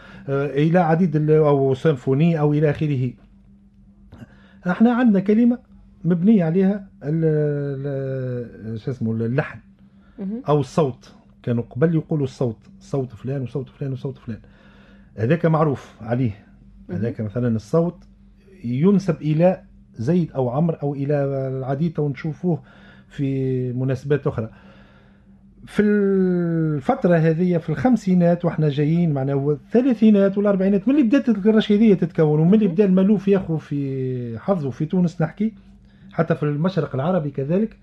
إلى 0.46 0.80
عديد 0.80 1.30
أو 1.32 1.74
symphonie 1.74 2.40
أو 2.40 2.54
إلى 2.54 2.70
آخره. 2.70 3.14
إحنا 4.68 4.94
عندنا 4.94 5.20
كلمة 5.20 5.58
مبنية 6.06 6.44
عليها 6.44 6.88
ال- 7.04 7.26
ال- 8.74 8.80
شو 8.80 8.92
اسمه 8.92 9.12
اللحن. 9.12 9.60
أو 10.50 10.60
الصوت. 10.60 11.14
كانوا 11.44 11.64
قبل 11.70 11.96
يقولوا 11.96 12.24
الصوت 12.24 12.58
صوت 12.80 13.16
فلان 13.16 13.42
وصوت 13.42 13.70
فلان 13.70 13.92
وصوت 13.94 14.18
فلان. 14.18 14.40
هذاك 15.18 15.46
معروف 15.46 15.94
عليه. 16.02 16.32
هذاك 16.92 17.22
مثلا 17.22 17.56
الصوت 17.56 18.04
ينسب 18.64 19.22
إلى 19.22 19.62
زيد 19.96 20.32
أو 20.32 20.50
عمرو 20.50 20.78
أو 20.84 20.94
إلى 20.94 21.16
العديد 21.48 22.00
ونشوفوه 22.00 22.60
في 23.10 23.74
مناسبات 23.74 24.28
أخرى. 24.28 24.50
في 25.66 25.82
الفترة 25.82 27.16
هذه 27.18 27.58
في 27.58 27.70
الخمسينات 27.70 28.46
وإحنا 28.46 28.70
جايين 28.70 29.14
معنا 29.14 29.34
الثلاثينات 29.52 30.38
والأربعينات 30.38 30.88
من 30.88 30.96
اللي 30.96 31.08
بدات 31.08 31.30
الرشيدية 31.30 31.94
تتكون 31.94 32.40
ومن 32.40 32.54
اللي 32.54 32.68
بدأ 32.68 32.86
الملوف 32.86 33.28
ياخذ 33.28 33.58
في 33.60 34.40
حظه 34.40 34.70
في 34.70 34.86
تونس 34.86 35.22
نحكي 35.22 35.54
حتى 36.14 36.36
في 36.36 36.44
المشرق 36.44 36.96
العربي 36.96 37.30
كذلك. 37.30 37.78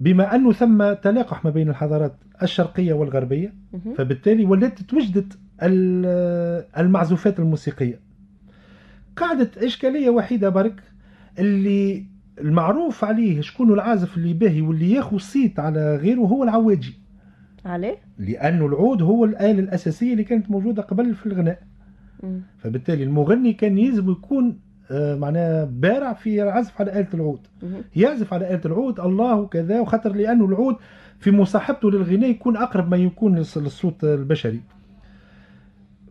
بما 0.00 0.34
أنه 0.34 0.52
ثم 0.52 0.92
تلاقح 0.92 1.44
ما 1.44 1.50
بين 1.50 1.68
الحضارات 1.68 2.14
الشرقية 2.42 2.92
والغربية 2.92 3.52
مهم. 3.72 3.94
فبالتالي 3.94 4.44
ولات 4.44 4.82
توجدت 4.82 5.38
ال- 5.62 6.64
المعزوفات 6.78 7.38
الموسيقية. 7.38 8.00
قعدت 9.16 9.58
إشكالية 9.58 10.10
وحيدة 10.10 10.48
برك 10.48 10.82
اللي 11.38 12.04
المعروف 12.40 13.04
عليه 13.04 13.40
شكون 13.40 13.72
العازف 13.72 14.16
اللي 14.16 14.32
باهي 14.32 14.60
واللي 14.62 14.90
ياخذ 14.90 15.18
صيت 15.18 15.58
على 15.60 15.96
غيره 15.96 16.20
هو 16.20 16.44
العواجي. 16.44 16.94
عليه؟ 17.64 17.96
لأنه 18.18 18.66
العود 18.66 19.02
هو 19.02 19.24
الآلة 19.24 19.58
الأساسية 19.60 20.12
اللي 20.12 20.24
كانت 20.24 20.50
موجودة 20.50 20.82
قبل 20.82 21.14
في 21.14 21.26
الغناء. 21.26 21.58
مم. 22.22 22.40
فبالتالي 22.58 23.04
المغني 23.04 23.52
كان 23.52 23.78
يلزم 23.78 24.10
يكون 24.10 24.58
آه، 24.90 25.14
معناه 25.16 25.64
بارع 25.64 26.12
في 26.12 26.42
العزف 26.42 26.80
على 26.80 26.92
آلة 27.00 27.08
العود. 27.14 27.40
مهم. 27.62 27.82
يعزف 27.96 28.34
على 28.34 28.50
آلة 28.54 28.60
العود 28.66 29.00
الله 29.00 29.34
وكذا 29.34 29.80
وخاطر 29.80 30.12
لأنه 30.12 30.44
العود 30.44 30.76
في 31.18 31.30
مصاحبته 31.30 31.90
للغناء 31.90 32.30
يكون 32.30 32.56
أقرب 32.56 32.90
ما 32.90 32.96
يكون 32.96 33.44
للص- 33.44 33.56
للصوت 33.58 34.04
البشري. 34.04 34.60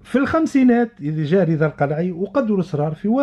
في 0.04 0.18
الخمسينات 0.18 1.02
جاء 1.02 1.52
رضا 1.52 1.66
القلعي 1.66 2.12
وقدروا 2.12 2.60
إصرار 2.60 2.94
في 2.94 3.08
و 3.08 3.18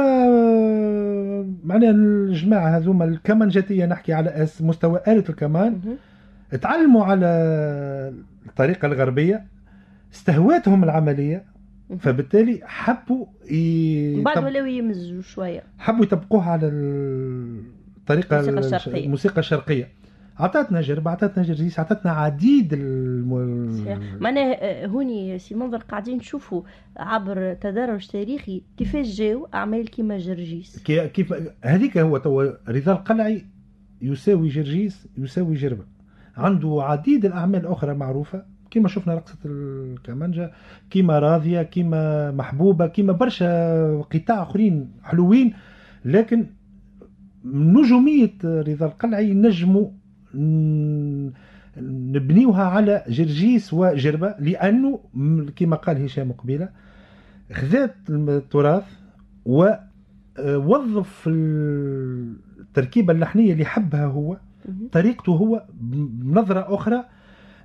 معناها 1.65 1.91
الجماعة 1.91 2.77
هذوما 2.77 3.05
الكمانجاتية 3.05 3.87
نحكي 3.87 4.13
على 4.13 4.31
أس 4.31 4.63
مستوى 4.63 5.01
آلة 5.09 5.25
الكمان. 5.29 5.81
تعلموا 6.63 7.05
على 7.05 7.27
الطريقة 8.49 8.87
الغربية 8.87 9.45
استهواتهم 10.15 10.85
العملية 10.85 11.45
مهم. 11.91 11.99
فبالتالي 11.99 12.61
حبوا 12.65 13.27
ي... 13.51 14.23
بعد 14.23 14.37
طب- 14.37 14.45
ولاو 14.45 14.65
يمزجوا 14.67 15.23
شوية 15.23 15.63
حبوا 15.79 16.05
يطبقوها 16.05 16.51
على 16.51 16.67
الطريقة 16.67 18.41
الموسيقى 18.41 18.59
الش- 18.67 18.75
الشرقية. 18.75 19.05
الموسيقى 19.05 19.39
الشرقية 19.39 19.89
عطاتنا 20.45 20.81
جرب 20.81 21.09
عطاتنا 21.09 21.43
جرجيس 21.45 21.79
عطاتنا 21.81 22.11
عديد 22.11 22.73
الم... 22.73 23.35
معناه 24.21 24.43
آه، 24.53 24.87
هوني 24.87 25.39
سي 25.39 25.55
منظر 25.55 25.79
قاعدين 25.79 26.17
نشوفوا 26.17 26.63
عبر 26.97 27.55
تدرج 27.55 28.07
تاريخي 28.07 28.63
كيفاش 28.77 29.07
جاو 29.19 29.49
أعمال 29.55 29.89
كيما 29.91 30.19
جرجيس. 30.19 30.83
كي- 30.83 31.09
كيف 31.09 31.35
هذيك 31.65 31.99
هو 31.99 32.19
توا 32.19 32.45
رضا 32.69 32.93
القلعي 32.93 33.45
يساوي 34.03 34.49
جرجيس 34.49 35.09
يساوي 35.19 35.55
جربة. 35.55 35.85
عنده 36.37 36.79
عديد 36.83 37.25
الأعمال 37.25 37.67
أخرى 37.67 37.95
معروفة 37.95 38.43
كما 38.71 38.89
شفنا 38.89 39.15
رقصة 39.15 39.37
الكمانجا 39.45 40.53
كما 40.91 41.19
راضية 41.19 41.63
كما 41.63 42.31
محبوبة 42.31 42.87
كما 42.87 43.13
برشا 43.13 44.01
قطاع 44.01 44.43
آخرين 44.43 44.91
حلوين 45.03 45.53
لكن 46.05 46.47
نجومية 47.45 48.33
رضا 48.45 48.87
القلعي 48.87 49.35
نجموا 49.35 49.89
نبنيوها 51.77 52.63
على 52.65 53.05
جرجيس 53.09 53.75
وجربة 53.75 54.35
لأنه 54.39 55.01
م- 55.15 55.47
كما 55.57 55.77
قال 55.77 56.03
هشام 56.05 56.33
قبيلة 56.33 56.69
خذات 57.53 57.95
التراث 58.11 58.85
ووظف 59.47 61.25
التركيبة 62.61 63.13
اللحنية 63.13 63.53
اللي 63.53 63.65
حبها 63.65 64.07
هو. 64.07 64.37
طريقته 64.93 65.33
هو 65.33 65.65
بنظرة 65.81 66.75
أخرى 66.75 67.05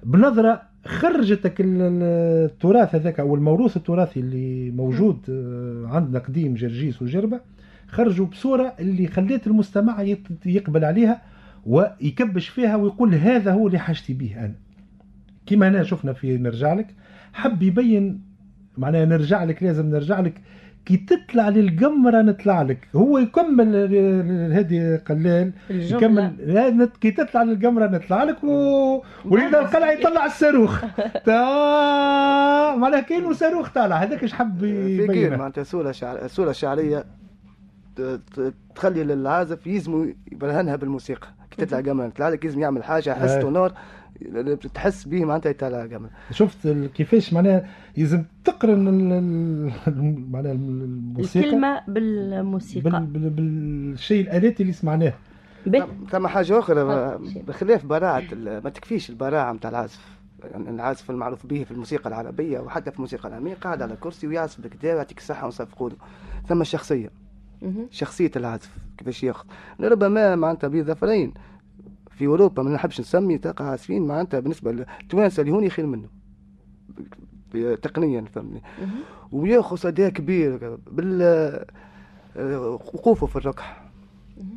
بنظرة 0.04 0.62
خرجتك 0.86 1.62
ال- 1.62 1.82
ال- 1.82 2.04
التراث 2.52 2.96
هذاك 2.96 3.20
أو 3.20 3.36
الموروث 3.36 3.78
التراثي 3.78 4.20
اللي 4.20 4.72
موجود 4.72 5.18
آه، 5.30 5.88
عندنا 5.88 6.20
قديم 6.20 6.54
جرجيس 6.54 7.02
وجربة 7.02 7.40
خرجوا 7.88 8.26
بصورة 8.26 8.74
اللي 8.80 9.08
خلت 9.08 9.48
المستمع 9.48 10.02
يقبل 10.46 10.86
عليها 10.86 11.22
ويكبش 11.66 12.50
فيها 12.50 12.76
ويقول 12.76 13.16
هذا 13.16 13.52
هو 13.52 13.68
اللي 13.68 13.80
حاجتي 13.80 14.14
به 14.14 14.36
أنا. 14.40 14.56
كما 15.46 15.68
أنا 15.68 15.84
شفنا 15.84 16.14
في 16.14 16.38
نرجع 16.38 16.74
لك 16.74 16.88
حب 17.34 17.64
يبين 17.64 18.22
معناها 18.78 19.06
نرجع 19.06 19.44
لك 19.44 19.64
لازم 19.64 19.86
نرجع 19.90 20.20
لك. 20.20 20.42
كي 20.86 20.98
تطلع 20.98 21.50
للقمرة 21.50 22.22
نطلع 22.22 22.62
لك. 22.62 22.88
هو 22.96 23.18
يكمل 23.18 23.76
هذه 24.54 24.98
قلال 25.10 25.54
يكمل. 25.70 26.36
لا، 26.40 26.70
نت- 26.70 26.98
كي 26.98 27.12
تطلع 27.12 27.44
للقمرة 27.44 27.88
نطلع 27.88 28.24
لك 28.24 28.44
و... 28.44 29.02
ولينا 29.26 29.60
القلعة 29.60 29.92
يطلع 29.92 30.26
الصاروخ. 30.26 30.82
تا 31.26 31.34
معناها 32.76 33.02
كاين 33.02 33.34
صاروخ 33.34 33.70
طالع. 33.70 33.96
هذاك 33.96 34.24
إيش 34.24 34.34
حب 34.34 34.64
يبين 34.64 35.36
معناتها 35.38 35.64
سوره 35.64 35.92
شعر... 35.92 36.26
السوره 36.26 36.50
الشعريه 36.50 37.06
ت- 37.96 38.02
ت- 38.02 38.54
تخلي 38.76 39.04
للعازف 39.04 39.68
يلزموا 39.68 40.06
يبرهنها 40.32 40.76
بالموسيقى. 40.76 41.28
تطلع 41.56 41.80
قمر 41.80 42.10
تطلع 42.10 42.30
لك 42.30 42.46
لازم 42.46 42.60
يعمل 42.60 42.84
حاجة 42.84 43.10
يحس 43.10 43.30
آه. 43.32 43.42
تونور 43.42 43.72
تحس 44.74 45.04
به 45.08 45.26
معناتها 45.26 45.50
يطلع 45.50 45.86
قمر 45.86 46.10
شفت 46.32 46.68
كيفاش 46.68 47.34
معناها 47.34 47.66
لازم 47.98 48.24
تقرن 48.44 48.88
ال- 48.88 49.72
ال- 49.88 50.32
معناها 50.32 50.52
الموسيقى؟ 50.52 51.46
الكلمة 51.46 51.82
بالموسيقى. 51.88 52.90
بال... 52.90 53.06
بال... 53.06 53.30
بالشيء 53.30 54.22
الالاتي 54.22 54.64
اللي 54.64 54.74
سمعناه. 54.74 55.14
ثم 56.12 56.28
حاجة 56.28 56.60
أخرى. 56.60 57.18
بخلاف 57.48 57.86
براعه 57.86 58.24
ما 58.64 58.70
تكفيش 58.70 59.10
البراعه 59.10 59.54
نتاع 59.54 59.70
العازف. 59.70 60.16
يعني 60.52 60.70
العازف 60.70 61.12
المعروف 61.12 61.46
به 61.46 61.64
في 61.64 61.72
الموسيقى 61.72 62.10
العربية 62.10 62.60
وحتى 62.60 62.92
في 62.92 62.98
الموسيقى 62.98 63.30
الامريكيه 63.30 63.60
قاعد 63.62 63.82
على 63.82 63.96
كرسي 63.96 64.28
ويعزف 64.28 64.62
بكدا 64.62 64.94
ويعطيك 64.94 65.18
الصحه 65.18 65.46
ونصفقوا 65.46 65.90
له 65.90 65.96
ثم 66.48 66.62
الشخصية. 66.62 67.10
شخصية 67.92 68.32
العازف 68.36 68.78
كيفاش 68.98 69.24
ياخذ؟ 69.24 69.46
ربما 69.82 70.36
معناتها 70.36 70.68
بظفرين 70.68 71.34
في 72.12 72.28
أوروبا 72.28 72.64
ما 72.64 72.70
نحبش 72.70 73.00
نسمي 73.00 73.38
تلقى 73.38 73.70
عازفين 73.70 74.08
معناتها 74.08 74.40
بالنسبة 74.40 74.72
للتوانسه 74.72 75.42
اللي 75.42 75.52
هوني 75.54 75.70
خير 75.70 75.86
منه. 75.86 76.08
تقنيا 77.82 78.22
فهمني. 78.34 78.62
وياخذ 79.32 79.76
صدى 79.76 80.12
كبير 80.12 80.78
بال 80.92 81.22
آه، 82.38 82.70
وقوفه 82.70 83.28
في 83.28 83.36
الركح 83.36 83.86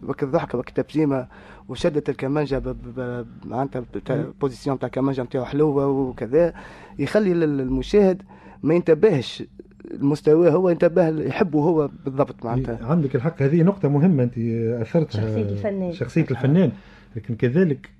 وقت 0.08 0.22
الضحكة 0.22 0.58
وقت 0.58 0.68
التبسيمة. 0.68 1.28
وشدة 1.68 2.02
الكمانجة 2.08 2.58
ب- 2.58 2.68
ب- 2.68 3.00
ب- 3.00 3.26
معناتها 3.46 3.84
بتا- 3.94 4.32
بوزيسيون 4.40 4.78
تاع 4.78 4.86
الكمانجة 4.86 5.22
نتاعو 5.22 5.44
حلوة 5.44 5.86
وكذا. 5.86 6.54
يخلي 6.98 7.32
المشاهد 7.32 8.22
ما 8.62 8.74
ينتبهش 8.74 9.42
المستوى 9.90 10.50
هو 10.50 10.70
ينتبه 10.70 11.08
يحبه 11.08 11.58
هو 11.60 11.90
بالضبط 12.04 12.44
معناتها. 12.44 12.78
عندك 12.86 13.16
الحق. 13.16 13.42
هذه 13.42 13.62
نقطة 13.62 13.88
مهمة 13.88 14.22
أنت 14.22 14.38
أثرتها. 14.82 15.20
شخصية 15.20 15.42
الفنان. 15.50 15.92
شخصية 15.92 16.26
الفنان. 16.30 16.72
لكن 17.16 17.34
كذلك 17.34 17.90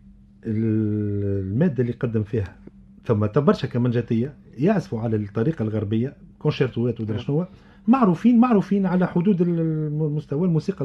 ال- 0.46 1.46
المادة 1.52 1.80
اللي 1.82 1.92
قدم 1.92 2.22
فيها 2.22 2.56
ثم 3.04 3.26
برشا 3.36 3.68
كمنجاتيه 3.68 4.34
يعزفوا 4.58 5.00
على 5.00 5.16
الطريقة 5.16 5.62
الغربية 5.62 6.16
كونشيرتوات 6.38 7.00
ودرا 7.00 7.16
شنو 7.18 7.46
معروفين 7.88 8.38
معروفين 8.40 8.86
على 8.86 9.06
حدود 9.06 9.40
المستوى 9.40 10.46
الموسيقى 10.48 10.84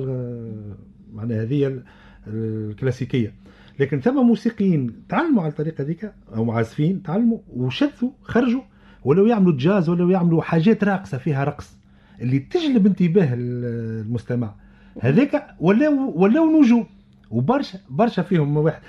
معناها 1.13 1.41
هذه 1.43 1.67
ال- 1.67 1.83
الكلاسيكية. 2.27 3.33
لكن 3.79 3.99
ثم 3.99 4.15
موسيقيين 4.27 4.93
تعلموا 5.09 5.41
على 5.43 5.51
الطريقة 5.51 5.81
هذيك 5.83 6.11
أو 6.35 6.51
عازفين 6.51 7.03
تعلموا 7.03 7.37
وشذوا 7.49 8.09
خرجوا 8.21 8.61
ولو 9.05 9.25
يعملوا 9.25 9.53
جاز 9.57 9.89
ولو 9.89 10.09
يعملوا 10.09 10.41
حاجات 10.41 10.83
راقصة 10.83 11.17
فيها 11.17 11.43
رقص 11.43 11.77
اللي 12.21 12.39
تجلب 12.39 12.85
انتباه 12.85 13.33
ال- 13.33 14.05
المستمع. 14.05 14.53
هذاك 15.01 15.47
ولاو 15.59 16.13
ولاو 16.15 16.61
نجوم. 16.61 16.85
وبرشا 17.31 17.79
برشا 17.89 18.21
فيهم 18.21 18.57
واحد. 18.57 18.81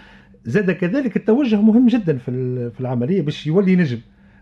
زاد 0.44 0.70
كذلك 0.70 1.16
التوجه 1.16 1.60
مهم 1.60 1.86
جدا 1.86 2.18
في 2.18 2.30
في 2.70 2.80
العملية 2.80 3.22
باش 3.22 3.46
يولي 3.46 3.76
نجم. 3.76 3.98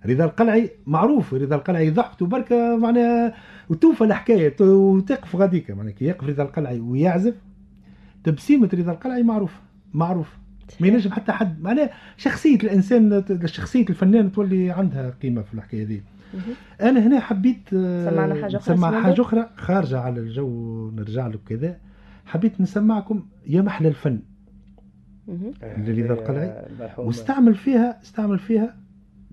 رضا 0.07 0.25
القلعي 0.25 0.71
معروف 0.87 1.35
رضا 1.35 1.57
القلعي 1.57 1.91
ضحكته 1.91 2.27
بركه 2.27 2.77
معناها 2.77 3.35
وتوفى 3.71 4.05
الحكاية 4.05 4.49
ت- 4.49 4.61
وتقف 4.61 5.37
غاديك. 5.37 5.71
معناها 5.71 5.93
كي 5.93 6.05
يقف 6.05 6.25
رضا 6.29 6.43
القلعي 6.43 6.81
ويعزف 6.81 7.35
تبسيمة 8.25 8.69
رضا 8.75 8.93
القلعي 8.93 9.23
معروف 9.23 9.53
معروف. 9.95 10.37
ما 10.81 10.89
ينجم 10.89 11.11
حتى 11.11 11.33
حد 11.33 11.63
معناها 11.63 11.91
شخصية 12.17 12.57
الإنسان 12.57 13.25
شخصيه 13.45 13.85
الفنان 13.91 14.33
تولي 14.33 14.71
عندها 14.71 15.11
قيمة 15.23 15.43
في 15.43 15.55
الحكاية 15.55 15.85
دي 15.85 16.03
أنا 16.81 17.07
هنا 17.07 17.21
حبيت 17.21 17.69
سمعنا 17.71 18.35
حاجة 18.35 18.57
أخرى 18.57 18.75
نسمع 18.75 18.77
سمعنا؟ 18.77 19.03
حاجة 19.03 19.21
أخرى 19.21 19.51
خارجة 19.57 19.99
على 20.01 20.21
الجو 20.21 20.91
نرجع 20.91 21.27
له 21.27 21.39
كذا. 21.47 21.77
حبيت 22.27 22.61
نسمعكم 22.61 23.27
يا 23.47 23.63
محلى 23.63 23.89
الفن. 23.89 24.21
مهم. 25.29 25.53
اللي 25.63 26.03
ذا 26.03 26.13
القلعي. 26.13 26.65
واستعمل 26.99 27.55
فيها 27.55 28.01
استعمل 28.03 28.39
فيها 28.39 28.77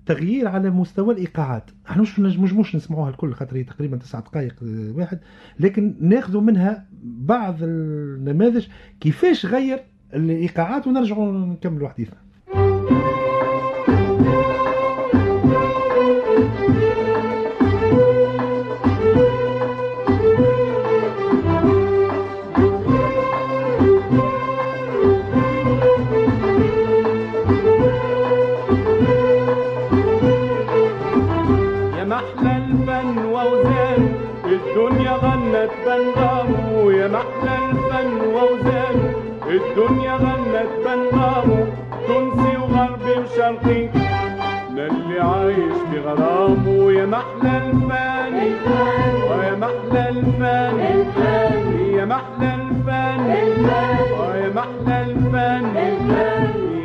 تغيير 0.06 0.48
على 0.48 0.70
مستوى 0.70 1.14
الإيقاعات. 1.14 1.70
إحنا 1.88 2.02
مش 2.02 2.20
نجموش 2.20 2.76
نسمعوها 2.76 3.10
الكل 3.10 3.34
خاطر 3.34 3.56
هي 3.56 3.64
تقريبا 3.64 3.96
تسعة 3.96 4.22
دقائق 4.22 4.54
آه، 4.62 4.92
واحد. 4.92 5.20
لكن 5.60 5.94
ناخذ 6.00 6.40
منها 6.40 6.86
بعض 7.02 7.62
النماذج 7.62 8.66
كيفاش 9.00 9.46
غير 9.46 9.80
الإيقاعات 10.14 10.86
ونرجعوا 10.86 11.32
نكملوا 11.32 11.88
حديثنا 11.88 12.20
الدنيا 34.50 35.12
غنت 35.12 35.70
بنغامو. 35.86 36.90
يا 36.90 37.08
محلى 37.08 37.54
الفن 37.70 38.20
واوزان 38.34 38.89
الدنيا 39.80 40.14
غنت 40.14 40.70
بنغامو 40.84 41.66
تونسي 42.06 42.56
وغربي 42.56 43.12
وشرقي 43.20 43.86
ده 44.76 44.86
اللي 44.86 45.20
عايش 45.20 45.78
في 45.90 45.98
غرامه 46.00 46.92
يا 46.92 47.06
محلى 47.06 47.56
الفن 47.58 48.34
ويا 49.30 49.54
محلى 49.54 50.08
الفن 50.08 50.78
يا 51.96 52.04
محلى 52.04 52.54
الفن 52.54 53.20
ويا 54.20 54.48
محلى 54.54 55.02
الفن 55.02 55.76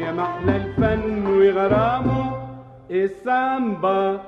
يا 0.06 0.12
محلى 0.12 0.56
الفن 0.56 1.28
وغرامه 1.28 2.32
السامبا. 2.92 4.20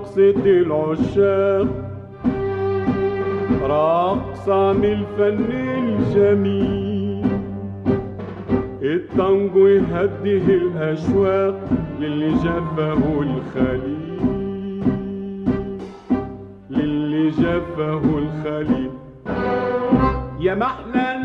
رقصة 0.00 0.44
العشاق 0.46 1.68
رقصة 3.62 4.72
من 4.72 4.84
الفن 4.84 5.50
الجميل. 5.52 7.26
التانجو 8.82 9.66
يهديه 9.66 10.46
الأشواق 10.54 11.60
للي 12.00 12.30
جفه 12.30 13.02
الخليل 13.22 14.20
للي 16.70 17.28
جفه 17.30 18.04
الخليل. 18.18 18.90
يا 20.40 20.54
محلى 20.54 21.19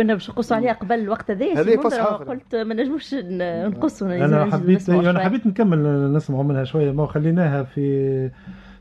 كنا 0.00 0.14
باش 0.14 0.30
نقصوا 0.30 0.56
عليها 0.56 0.72
قبل 0.72 0.98
الوقت 0.98 1.30
هذا 1.30 1.60
هذه 1.60 1.76
فصحى. 1.76 2.24
قلت 2.24 2.54
ما 2.56 2.74
نجموش 2.74 3.14
نقصوا 3.14 4.08
أنا 4.24 4.44
حبيت 4.44 4.88
أنا. 4.90 5.18
حبيت 5.20 5.46
نكمل 5.46 6.12
نسمعوا 6.12 6.44
منها 6.44 6.64
شوية 6.64 6.92
ما 6.92 7.06
خليناها 7.06 7.62
في 7.62 8.30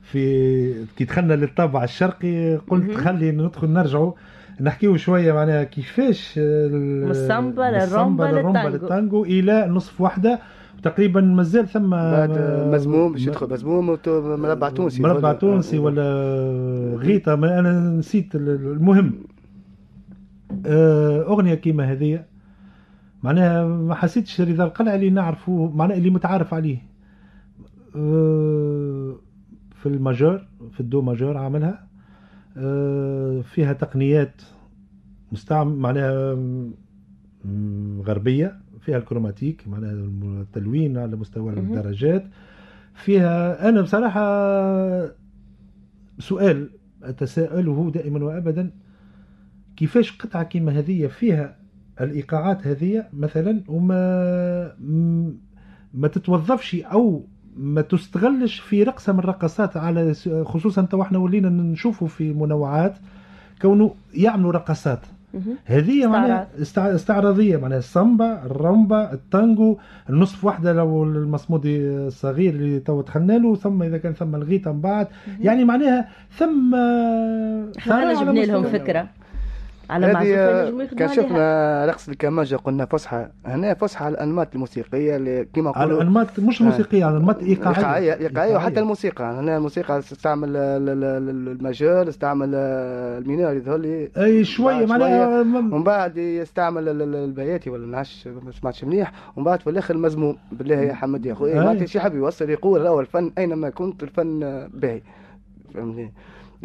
في 0.02 0.86
كي 0.98 1.04
دخلنا 1.04 1.34
للطابع 1.34 1.84
الشرقي 1.84 2.56
قلت. 2.56 2.92
خلي 2.92 3.32
ندخل 3.32 3.70
نرجعوا 3.70 4.12
نحكيو 4.62 4.98
شوية 4.98 5.34
معناها 5.34 5.64
كيفاش 5.64 6.34
السامبا 6.38 7.62
للرومبا 7.62 8.24
للرومبا 8.24 8.68
للتانجو. 8.68 9.24
إلى 9.24 9.68
نصف 9.68 10.02
واحدة 10.02 10.40
تقريبا 10.84 11.22
مازال 11.22 11.68
ثم 11.68 11.90
بعد 11.90 12.38
مزموم 12.74 13.12
باش 13.14 13.28
يدخل 13.28 13.50
مزموم 13.50 13.98
مربع 14.08 14.70
تونسي 14.70 15.02
مربع 15.02 15.34
تونسي 15.34 15.80
ولا 15.80 16.04
غيطة 16.98 17.36
ما 17.36 17.60
أنا 17.60 17.80
نسيت 17.80 18.36
ال- 18.36 18.50
المهم 18.50 19.14
أغنية 21.28 21.54
كيما 21.54 21.92
هذه. 21.92 22.26
معناها 23.24 23.68
ما 23.68 23.96
حسيتش 23.96 24.42
رضا 24.42 24.64
القلعة 24.64 24.96
اللي 24.96 25.10
نعرفه 25.10 25.72
معناها 25.76 25.98
اللي 25.98 26.10
متعارف 26.10 26.54
عليه. 26.54 26.78
آه، 27.96 29.16
في 29.76 29.86
الماجور 29.86 30.48
في 30.72 30.80
الدو 30.80 31.02
ماجور 31.02 31.38
عملها. 31.38 31.88
آه، 32.58 33.42
فيها 33.42 33.74
تقنيات 33.74 34.42
مستعمل 35.32 35.76
معناها 35.76 36.38
غربية. 38.02 38.60
فيها 38.80 38.98
الكروماتيك 38.98 39.68
معناها 39.68 39.92
التلوين 39.92 40.98
على 40.98 41.16
مستوى. 41.16 41.54
الدرجات. 41.54 42.26
فيها 42.94 43.70
أنا 43.70 43.82
بصراحة 43.82 44.22
سؤال 46.20 46.70
أتساءله 47.04 47.92
دائما 47.92 48.26
وابدا. 48.26 48.72
كيفاش 49.80 50.18
قطعة 50.18 50.44
كيما 50.44 50.72
هذه 50.72 51.08
فيها 51.08 51.56
الإيقاعات 52.02 52.68
هذه 52.68 53.04
مثلا 53.14 53.62
وما 53.68 54.72
ما 55.94 56.08
تتوظفش 56.08 56.76
أو 56.76 57.24
ما 57.58 57.82
تستغلش 57.82 58.60
في 58.60 58.84
رقصة 58.84 59.14
من 59.14 59.20
الرقصات 59.20 59.78
على 59.78 60.14
خصوصا 60.46 60.82
تو 60.82 61.02
إحنا 61.02 61.18
ولينا 61.18 61.50
نشوفوا 61.50 62.08
في 62.08 62.34
منوعات 62.34 62.96
كونه 63.62 63.96
يعملوا 64.14 64.52
رقصات. 64.52 65.00
هذه 65.66 66.08
معناها 66.08 66.48
استع- 66.62 66.78
استعراضية 66.96 67.58
معناها 67.58 67.78
السامبا 67.78 68.46
الرومبا 68.46 69.14
التانجو 69.14 69.78
النصف 70.10 70.46
واحدة 70.46 70.74
لو 70.74 71.04
المصمودي 71.04 71.88
الصغير 71.88 72.54
اللي 72.54 72.80
تو 72.80 73.02
دخلنا 73.02 73.34
له 73.34 73.56
ثم 73.56 73.84
إذا 73.84 73.98
كان 73.98 74.14
ثم 74.14 74.36
الغيطة 74.36 74.72
من 74.72 74.82
بعد. 74.82 75.08
يعني 75.42 75.66
معناها 75.66 76.10
ثم 76.38 76.76
إحنا 77.78 78.14
جبنا 78.14 78.40
لهم 78.46 78.64
فكرة. 78.64 79.08
على 79.90 80.14
ما 80.14 80.22
هذه 80.22 80.28
ينجموا 80.28 80.86
كان 80.86 81.10
يخدموا 81.10 81.10
عليها 81.10 81.28
شفنا 81.28 81.86
رقص 81.86 82.10
الكمانجة 82.10 82.56
قلنا 82.56 82.86
فسحة 82.86 83.28
هنا 83.46 83.74
فسحة 83.74 84.06
على 84.06 84.14
الأنماط 84.14 84.48
الموسيقية 84.54 85.16
اللي 85.16 85.46
كما 85.54 85.70
نقولوا 85.70 86.02
الأنماط 86.02 86.40
مش 86.40 86.62
موسيقية 86.62 87.06
على 87.06 87.18
انماط 87.18 87.44
إيقاعية. 87.44 87.78
إيقاعية 87.78 88.14
إيقاعية 88.28 88.56
وحتى 88.56 88.80
الموسيقى. 88.80 89.24
هنا 89.24 89.58
الموسيقى 89.58 90.02
تستعمل 90.02 90.50
ال- 90.50 90.90
ال- 90.90 91.04
ال- 91.04 91.48
ال 91.52 91.60
majeur 91.60 92.10
استعمل 92.10 92.50
ال 92.56 92.70
mineur 92.70 93.54
يظهر 93.54 93.78
لي 93.78 94.10
أي 94.18 94.44
شوية 94.44 94.86
بعد 94.86 95.00
معناها 95.00 95.40
ومن 95.42 95.84
بعد 95.84 96.18
يستعمل 96.18 96.90
ال- 96.90 97.02
ال- 97.02 97.16
البياتي 97.16 97.70
ولا 97.70 97.88
نعرش 97.88 98.28
ما 98.46 98.52
سمعتش 98.52 98.84
مليح. 98.84 99.12
ومن 99.36 99.46
بعد 99.46 99.62
في 99.62 99.70
الآخر 99.70 99.96
المزموم 99.96 100.38
بالله 100.52 100.76
يا 100.76 100.94
حمد 100.94 101.26
يا 101.26 101.34
أخوي. 101.34 101.54
أي. 101.54 101.60
معناتها 101.60 101.86
شي 101.86 102.00
حاب 102.00 102.16
يوصل 102.16 102.50
يقول 102.50 102.82
راهو 102.82 103.00
الفن 103.00 103.32
أينما 103.38 103.70
كنت 103.70 104.04
الفن 104.04 104.40
باهي. 104.74 105.02
فهمتني؟ 105.74 106.14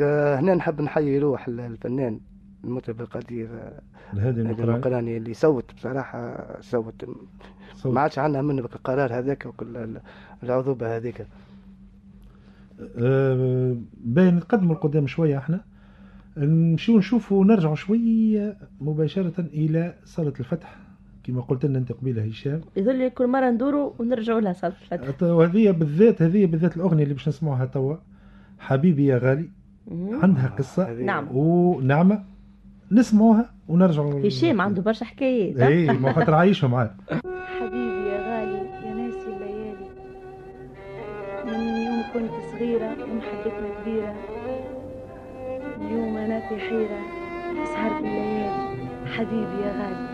آه، 0.00 0.36
هنا 0.40 0.54
نحب 0.54 0.80
نحيي 0.80 1.18
روح 1.18 1.48
ال- 1.48 1.60
الفنان. 1.60 2.20
المطرب 2.64 3.00
القدير 3.00 3.48
آه، 3.54 3.80
المقرأة 4.30 4.64
المقراني. 4.74 5.16
اللي 5.16 5.34
صوت 5.34 5.74
بصراحة 5.76 6.46
صوت 6.60 7.04
صوت. 7.74 7.94
ما 7.94 8.00
عادش 8.00 8.18
عندنا 8.18 8.42
منه 8.42 8.62
بك 8.62 8.74
القرار 8.76 9.18
هذاك 9.18 9.46
وكل 9.46 9.76
ال- 9.76 10.00
العذوبة 10.42 10.96
هذيك. 10.96 11.26
آه، 12.98 13.76
باين 14.04 14.36
نتقدموا 14.36 14.74
لقدام 14.74 15.06
شوية 15.06 15.38
إحنا. 15.38 15.60
نمشيو 16.36 16.98
نشوفوا 16.98 17.44
نرجعوا 17.44 17.74
شوية 17.74 18.56
مباشرة 18.80 19.40
إلى 19.40 19.94
صالة 20.04 20.32
الفتح. 20.40 20.76
كما 21.24 21.40
قلت 21.40 21.66
لنا 21.66 21.78
أنت 21.78 21.92
قبيلة 21.92 22.22
هشام. 22.24 22.60
يظل 22.76 22.96
لي 22.98 23.10
كل 23.10 23.26
مرة 23.26 23.50
ندوروا 23.50 23.92
ونرجعوا 23.98 24.40
لها 24.40 24.52
صلاه 24.52 24.72
الفتح. 24.92 25.22
وهذه 25.22 25.70
بالذات 25.70 26.22
هذه 26.22 26.46
بالذات 26.46 26.76
الأغنية 26.76 27.02
اللي 27.02 27.14
باش 27.14 27.28
نسمعوها 27.28 27.64
توا. 27.64 27.96
حبيبي 28.58 29.06
يا 29.06 29.18
غالي. 29.18 29.48
عندها 30.22 30.46
قصة. 30.58 30.90
هذه- 30.92 31.02
نعم. 31.04 31.28
ونعمة. 31.36 32.24
نسمعوها 32.94 33.50
ونرجعوا 33.68 34.26
هشام 34.26 34.60
عنده 34.60 34.82
برشا 34.82 35.04
حكايات؟ 35.04 35.60
اي 35.60 35.86
ما 35.86 36.12
خاطر 36.12 36.34
عايشهم 36.34 36.70
معاه. 36.70 36.90
حبيبي 37.60 38.08
يا 38.08 38.18
غالي 38.28 38.58
يا 38.86 38.94
ناسي 38.94 39.26
الليالي. 39.26 39.88
من 41.44 41.60
يوم 41.86 42.02
كنت 42.14 42.30
صغيرة 42.52 42.96
ومحبتنا 43.02 43.68
كبيرة 43.82 44.14
اليوم 45.80 46.16
أنا 46.16 46.40
في 46.48 46.56
حيرة 46.56 47.00
سهرت 47.64 47.98
الليالي. 48.04 48.50
حبيبي 49.06 49.62
يا 49.62 49.72
غالي. 49.72 50.13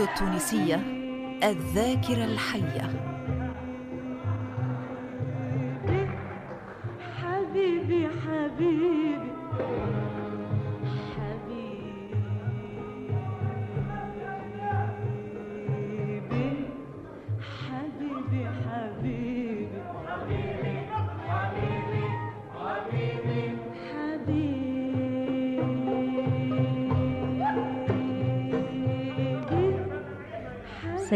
التونسية 0.00 0.82
الذاكرة 1.44 2.24
الحية. 2.24 2.91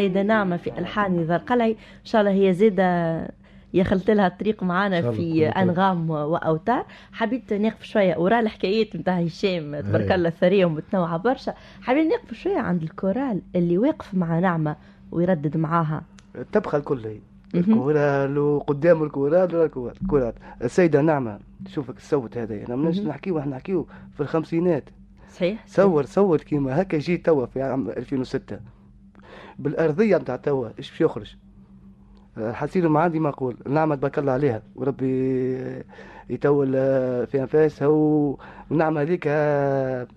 سيدة 0.07 0.23
نعمة 0.23 0.57
في 0.57 0.79
ألحان 0.79 1.23
رضا 1.23 1.37
القلعي 1.37 1.71
إن 1.71 2.05
شاء 2.05 2.21
الله 2.21 2.33
هي 2.33 2.53
زيادة 2.53 3.29
يخلت 3.75 4.11
لها 4.11 4.27
الطريق 4.27 4.63
الله 4.63 5.11
في. 5.11 5.47
أنغام 5.49 6.11
وأوتار. 6.11 6.85
حبيت 7.13 7.53
نقف 7.53 7.83
شوية. 7.83 8.17
ورا 8.17 8.41
الحكايات 8.41 8.97
نتاع 8.97 9.15
هشام 9.19 9.81
تبارك 9.81 10.11
أي. 10.11 10.15
الله 10.15 10.31
ثرية 10.31 10.65
ومتنوعة 10.65 11.17
برشا. 11.17 11.55
حبيت 11.83 12.07
نقف 12.13 12.35
شوية 12.35 12.59
عند 12.59 12.83
الكورال 12.83 13.41
اللي 13.57 13.79
واقف 13.79 14.15
مع 14.15 14.39
نعمة 14.39 14.77
ويردد 15.13 15.57
معاها. 15.57 16.03
تبقى 16.53 16.79
الكل 16.79 17.07
هي. 17.07 17.19
الكورال 17.55 18.39
وقدام 18.39 19.03
الكورال 19.03 19.71
الكورال؟ 20.03 20.33
السيدة 20.63 21.01
نعمة 21.01 21.39
شوفك 21.69 21.97
الصوت 21.97 22.39
هذا 22.39 22.67
أنا 22.67 22.77
مناش 22.77 22.99
مهم. 22.99 23.09
نحكيو 23.09 23.39
إحنا 23.39 23.57
نحكيو 23.57 23.87
في 24.15 24.21
الخمسينات. 24.21 24.85
صحيح. 25.31 25.65
صور 25.67 26.05
صور 26.05 26.39
كيما 26.39 26.83
هكا. 26.83 26.99
جيت 26.99 27.27
توا 27.27 27.47
في 27.47 27.63
عام 27.63 27.89
2006 27.91 28.59
بالأرضية 29.59 30.17
نتاع 30.17 30.37
توا 30.37 30.69
إيش 30.79 30.91
باش 30.91 31.01
يخرج؟ 31.01 31.37
حسين 32.39 32.87
ما 32.87 33.29
أقول 33.29 33.57
نعمة 33.67 33.95
تبارك 33.95 34.19
الله 34.19 34.33
عليها. 34.33 34.63
وربي 34.75 35.83
يطول 36.31 36.73
في 37.27 37.41
أنفاسها 37.41 37.89
و- 37.89 38.39
والنعمة 38.71 39.01
هذيك 39.01 39.29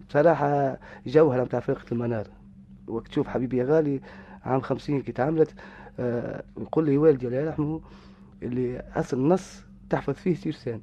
بصراحة 0.10 0.78
جوهرة 1.08 1.44
نتاع 1.44 1.60
فرقة 1.60 1.86
المنار. 1.92 2.28
وقت 2.88 3.08
تشوف 3.08 3.28
حبيبي 3.28 3.58
يا 3.58 3.64
غالي 3.66 4.02
عام 4.46 4.62
خمسين 4.62 5.02
كي 5.02 5.12
تعملت 5.12 5.54
آه، 6.00 6.44
يقول 6.58 6.86
لي 6.86 6.98
والدي 6.98 7.28
الله 7.28 7.38
يرحمه 7.38 7.82
اللي 8.44 8.84
أصل 8.96 9.18
النص 9.18 9.64
تحفظ 9.90 10.14
فيه 10.14 10.36
سيرسان 10.36 10.82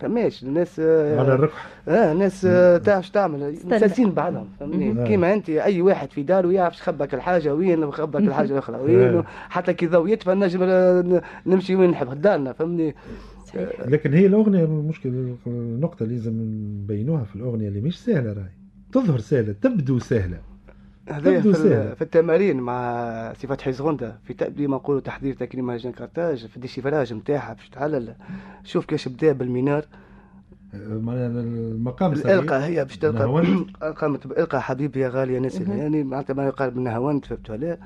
فماش 0.00 0.42
الناس 0.42 0.80
آه، 0.80 1.20
على 1.20 1.34
الركح. 1.34 1.66
آه 1.88 2.12
ناس 2.12 2.44
آه، 2.44 2.76
تعرف 2.78 3.06
شو 3.06 3.12
تعمل. 3.12 3.56
مسلسين 3.64 4.10
بعضهم 4.10 4.48
فهمني. 4.60 5.06
كيما 5.08 5.32
انت 5.34 5.50
أي 5.50 5.82
واحد 5.82 6.10
في 6.10 6.22
داره 6.22 6.52
يعرف 6.52 6.76
شخبك 6.76 7.14
الحاجة 7.14 7.54
وين 7.54 7.84
وخبك 7.84 8.20
الحاجة 8.28 8.52
الأخرى 8.52 8.76
وين 8.76 9.14
آه. 9.16 9.24
حتى 9.48 9.74
كي 9.74 9.86
ضو 9.86 10.06
يطفى 10.06 10.30
نجم 10.34 10.60
آه، 10.62 11.22
نمشي 11.46 11.76
وين 11.76 11.90
نحب 11.90 12.20
دارنا 12.20 12.52
فهمني 12.52 12.94
صحيح. 13.46 13.68
لكن 13.86 14.14
هي 14.14 14.26
الأغنية 14.26 14.64
المشكلة 14.64 15.36
النقطه 15.46 16.02
اللي 16.02 16.14
لازم 16.14 16.32
نبينوها 16.82 17.24
في 17.24 17.36
الأغنية 17.36 17.68
اللي 17.68 17.80
مش 17.80 18.04
سهلة 18.04 18.32
راهي. 18.32 18.50
تظهر 18.92 19.18
سهلة 19.18 19.52
تبدو 19.62 19.98
سهلة. 19.98 20.38
هذا 21.10 21.40
في, 21.40 21.94
في 21.94 22.02
التمارين 22.02 22.56
مع 22.60 23.32
سي 23.40 23.46
فتحي 23.46 23.72
زغنده 23.72 24.18
في 24.24 24.34
تأدي 24.34 24.66
ما 24.66 24.76
نقولوا 24.76 25.00
تحضير 25.00 25.34
تكريم 25.34 25.66
مهرجان 25.66 25.92
كارتاج 25.92 26.46
في 26.46 26.56
ال 26.56 26.61
déchiffrage 26.61 27.14
نتاعها 27.14 27.52
باش 27.54 27.68
تعلل 27.68 28.14
شوف 28.64 28.84
كيفاش 28.86 29.08
بدأ 29.08 29.32
بال 29.32 29.44
mineur. 29.44 29.84
آه، 30.74 30.78
معناها 30.98 31.26
المقام. 31.26 32.12
الالقى 32.12 32.64
هي 32.64 32.84
باش 32.84 32.98
تلقى. 32.98 33.24
قامت 33.96 34.26
بالقى 34.26 34.62
حبيبي 34.62 35.00
يا 35.00 35.08
غالي 35.08 35.34
يا 35.34 35.40
ناس 35.40 35.60
يعني 35.60 36.04
معناتها 36.04 36.34
ما 36.34 36.46
يقارب 36.46 36.76
من 36.76 36.84
نهاوند 36.84 37.24
فهمت 37.24 37.50
عليه 37.50 37.78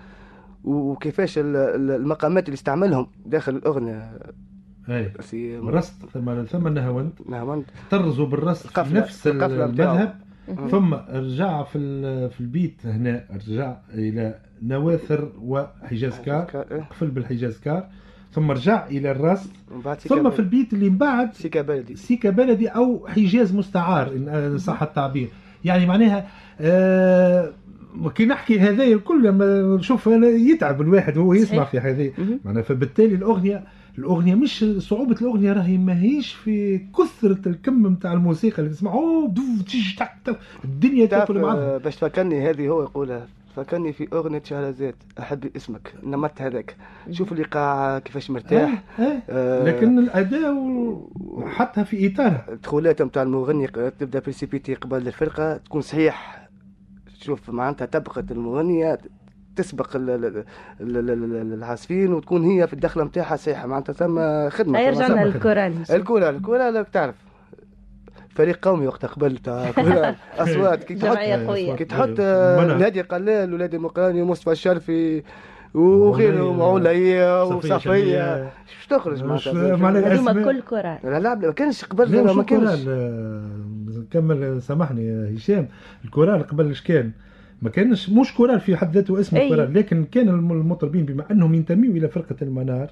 وكيفاش 0.64 1.38
ال- 1.38 1.56
ال- 1.56 1.90
المقامات 1.90 2.44
اللي 2.44 2.54
استعملهم 2.54 3.06
داخل 3.26 3.56
الأغنية؟ 3.56 4.18
أي. 4.88 5.12
رست 5.68 5.94
ثم 6.14 6.44
ثم 6.44 6.68
نهاوند 6.68 7.12
نهاوند 7.28 7.64
طرزوا 7.90 8.26
بالرست 8.26 8.80
في 8.80 8.94
نفس 8.94 9.26
القفلة. 9.26 9.64
المذهب. 9.64 10.14
ثم 10.70 10.94
رجع 10.94 11.62
في 11.62 11.78
في 12.28 12.40
البيت 12.40 12.86
هنا 12.86 13.24
رجع 13.48 13.76
إلى 13.94 14.34
نواثر 14.62 15.32
وحجاز 15.42 16.20
كار 16.20 16.66
إيه. 16.70 16.80
قفل 16.80 17.10
بالحجاز 17.10 17.60
كار 17.60 17.88
ثم 18.32 18.50
رجع 18.50 18.86
إلى 18.86 19.12
سيكا 19.98 20.14
ثم. 20.22 20.30
في 20.30 20.38
البيت 20.38 20.72
اللي 20.72 20.90
من 20.90 20.98
بعد 20.98 21.34
سيكا 21.34 21.62
بلدي 21.62 21.96
سيكا 21.96 22.30
بلدي 22.30 22.68
أو 22.68 23.06
حجاز 23.06 23.54
مستعار 23.54 24.12
ان 24.16 24.28
آه، 24.28 24.56
صح 24.56 24.82
التعبير 24.82 25.28
يعني 25.64 25.86
معناها 25.86 26.26
آه 26.60 27.52
كي 28.14 28.26
نحكي 28.26 28.60
هذا 28.60 28.84
الكل 28.84 29.24
لما 29.24 29.76
نشوف 29.76 30.06
يتعب 30.06 30.80
الواحد 30.80 31.16
وهو 31.16 31.34
يسمع. 31.34 31.64
في 31.64 31.80
مهم. 32.18 32.40
معناها 32.44 32.62
فبالتالي 32.62 33.14
الأغنية 33.14 33.64
الأغنية 33.98 34.34
مش 34.34 34.64
صعوبة 34.78 35.16
الأغنية 35.22 35.52
راهي 35.52 35.78
ماهيش 35.78 36.32
في 36.32 36.78
كثرة 36.78 37.48
الكم 37.48 37.86
نتاع 37.86 38.12
الموسيقى 38.12 38.58
اللي 38.62 38.70
تسمع 38.70 38.92
أوه 38.92 39.28
دوف 39.28 39.62
تش 39.66 39.94
تك 39.94 40.10
تك 40.24 40.38
الدنيا 40.64 41.06
تاكل 41.06 41.38
معها 41.40 41.56
آه، 41.74 41.78
باش 41.78 41.96
تفكرني 41.96 42.50
هذه 42.50 42.68
هو 42.68 42.82
يقولها 42.82 43.26
فكرني 43.56 43.92
في 43.92 44.08
أغنية 44.12 44.42
شهرزاد 44.44 44.94
أحب 45.18 45.50
اسمك 45.56 45.94
النمط 46.02 46.42
هذاك. 46.42 46.76
شوف 47.10 47.32
الإيقاع 47.32 47.98
كيفاش 47.98 48.30
مرتاح. 48.30 48.82
آه 48.98 49.02
آه. 49.02 49.22
آه، 49.30 49.64
لكن 49.64 49.98
الأداء 49.98 50.54
و- 50.54 51.10
حطها 51.46 51.84
في 51.84 52.06
إطارها. 52.06 52.46
الدخولات 52.52 53.02
نتاع 53.02 53.22
المغني 53.22 53.66
تبدأ 53.66 54.18
بريسيبيتي 54.18 54.74
قبل 54.74 55.06
الفرقة 55.06 55.56
تكون 55.56 55.80
صحيح. 55.80 56.48
شوف 57.20 57.50
معناتها 57.50 57.86
تبقى 57.86 58.24
المغنية 58.30 58.98
تسبق 59.56 59.96
ال- 59.96 60.10
ال- 60.10 60.24
ال- 60.80 60.98
ال- 60.98 61.10
ال- 61.10 61.52
العازفين 61.52 62.12
وتكون 62.12 62.44
هي 62.44 62.66
في 62.66 62.72
الدخلة 62.72 63.04
نتاعها 63.04 63.36
صحيحة. 63.36 63.66
معناتها 63.66 63.92
ثم 63.92 64.48
خدمة. 64.50 64.78
هيا 64.78 64.90
ثم 64.92 64.96
رجعنا 64.98 65.08
سامح. 65.08 65.22
للكورال 65.22 65.74
الكورة 65.90 66.30
الكورة 66.30 66.70
لا 66.70 66.82
تعرف. 66.82 67.14
فريق 68.30 68.68
قومي 68.68 68.86
وقتها 68.86 69.08
قبل 69.08 69.36
تاع 69.38 69.70
أصوات. 70.38 70.84
كي 70.84 70.94
تحط 70.94 71.16
كي 71.76 71.84
تحط 71.84 72.08
منى. 72.58 72.74
هادي 72.74 73.00
قلال 73.00 73.54
وهادي 73.54 73.78
مقراني 73.78 74.22
ومصطفى 74.22 74.52
الشرفي 74.52 75.22
وغيرهم 75.74 76.60
وعليا 76.60 77.60
شمية. 77.78 78.50
شو 78.82 78.96
تخرج 78.96 79.24
معناتها؟ 79.24 80.12
هذوما. 80.14 80.44
كل 80.44 80.60
كورال. 80.62 80.98
لا 81.04 81.18
لا 81.20 81.34
ما 81.34 81.52
كانش 81.52 81.84
قبل 81.84 82.34
ما 82.34 82.42
كانش. 82.42 82.84
آه، 82.88 83.42
كمل 84.10 84.62
سامحني 84.62 85.06
يا 85.06 85.34
هشام. 85.36 85.68
الكورال 86.04 86.46
قبل 86.46 86.68
إيش 86.68 86.82
كان 86.82 87.10
ما 87.64 87.70
كانش 87.70 88.10
مش 88.10 88.34
كورال 88.34 88.60
في 88.60 88.76
حد 88.76 88.94
ذاته 88.94 89.20
اسمه 89.20 89.40
أي. 89.40 89.48
كورال 89.48 89.74
لكن 89.74 90.04
كان 90.04 90.28
الم- 90.28 90.52
المطربين 90.52 91.04
بما 91.04 91.30
أنهم 91.30 91.54
ينتميوا 91.54 91.94
إلى 91.94 92.08
فرقة 92.08 92.36
المنار 92.42 92.90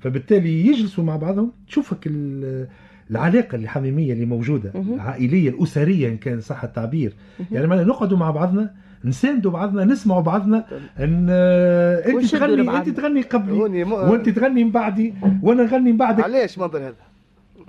فبالتالي 0.00 0.66
يجلسوا 0.66 1.04
مع 1.04 1.16
بعضهم 1.16 1.52
تشوفك 1.68 2.06
ال- 2.06 2.66
العلاقة 3.10 3.56
الحميمية 3.56 4.12
اللي 4.12 4.26
موجودة 4.26 4.72
مهم. 4.74 4.94
العائلية 4.94 5.48
الأسرية 5.50 6.08
إن 6.08 6.16
كان 6.16 6.40
صح 6.40 6.64
التعبير 6.64 7.12
يعني 7.52 7.66
معنا 7.66 7.84
نقعدوا 7.84 8.18
مع 8.18 8.30
بعضنا 8.30 8.74
نساندوا 9.04 9.50
بعضنا 9.50 9.84
نسمعوا 9.84 10.20
بعضنا 10.22 10.64
ان 11.00 11.26
آه، 11.30 12.08
أنت 12.08 12.24
تغني. 12.36 12.76
أنت 12.78 12.88
تغني 12.88 13.22
قبلي 13.22 13.84
مو- 13.84 13.96
وأنت 13.96 14.28
تغني 14.28 14.64
من 14.64 14.70
بعدي 14.70 15.14
وأنا 15.42 15.62
نغني 15.62 15.92
من 15.92 15.98
بعدك 15.98 16.24
علاش 16.24 16.58
منظر 16.58 16.78
هذا 16.78 16.94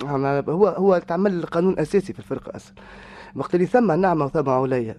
أنا- 0.02 0.50
هو 0.50 0.68
هو 0.68 0.98
تعمل 1.08 1.42
قانون 1.46 1.80
أساسي 1.80 2.14
في 2.14 2.20
الفرقة 2.20 2.56
أصلا 2.56 2.74
وقت 3.36 3.56
اللي 3.56 3.66
ثم 3.66 3.92
نعمه 3.92 4.26
وثم 4.26 4.50
عليا. 4.50 4.96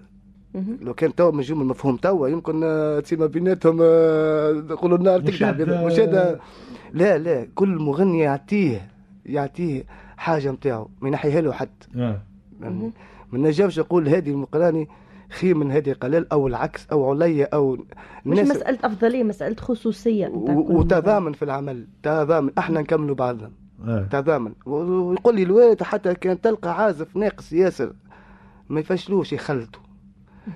لو 0.82 0.94
كان 0.94 1.14
تو 1.14 1.32
من 1.32 1.40
جمل 1.42 1.64
مفهوم 1.66 1.96
توا 1.96 2.28
يمكن 2.28 2.61
آه، 2.64 3.02
ما 3.12 3.26
بيناتهم 3.26 3.78
آه، 3.82 4.52
نقولوا 4.52 4.98
النار 4.98 5.20
تقطع 5.20 5.32
مشاد- 5.34 5.62
بين- 5.62 5.84
مشاهدة 5.86 6.40
لا 6.92 7.18
لا 7.18 7.46
كل 7.54 7.68
مغني 7.68 8.18
يعطيه 8.20 8.88
يعطيه 9.26 9.84
حاجة 10.16 10.50
نتاعو 10.50 10.88
ما 11.00 11.09
ينحيها 11.09 11.40
له 11.40 11.52
حد 11.52 11.68
آه. 11.96 12.20
يعني 12.61 12.92
ما 13.32 13.38
نجمش 13.48 13.78
نقول 13.78 14.09
هذه 14.09 14.30
المقراني 14.30 14.88
خير 15.30 15.54
من 15.54 15.70
هذه 15.72 15.92
قلال 15.92 16.32
أو 16.32 16.46
العكس 16.46 16.86
أو 16.92 17.11
عليا 17.11 17.48
أو 17.54 17.72
مش 18.26 18.38
خصوصية. 18.38 18.61
نتاع 20.28 20.54
كل 20.54 20.61
و- 20.61 20.78
وتضامن 20.78 21.32
في 21.32 21.44
العمل 21.44 21.86
تضامن 22.02 22.50
أحنا 22.59 22.80
نكملوا 22.80 23.14
بعضنا. 23.14 23.50
آه. 23.86 24.09
تضامن. 24.11 24.52
ويقول 24.66 25.36
لي 25.36 25.42
الوالد 25.42 25.82
حتى 25.82 26.14
كان 26.14 26.40
تلقى 26.40 26.82
عازف 26.82 27.16
ناقص 27.16 27.52
ياسر 27.52 27.92
ما 28.68 28.80
يفشلوش 28.80 29.32
يخلطوا. 29.32 29.82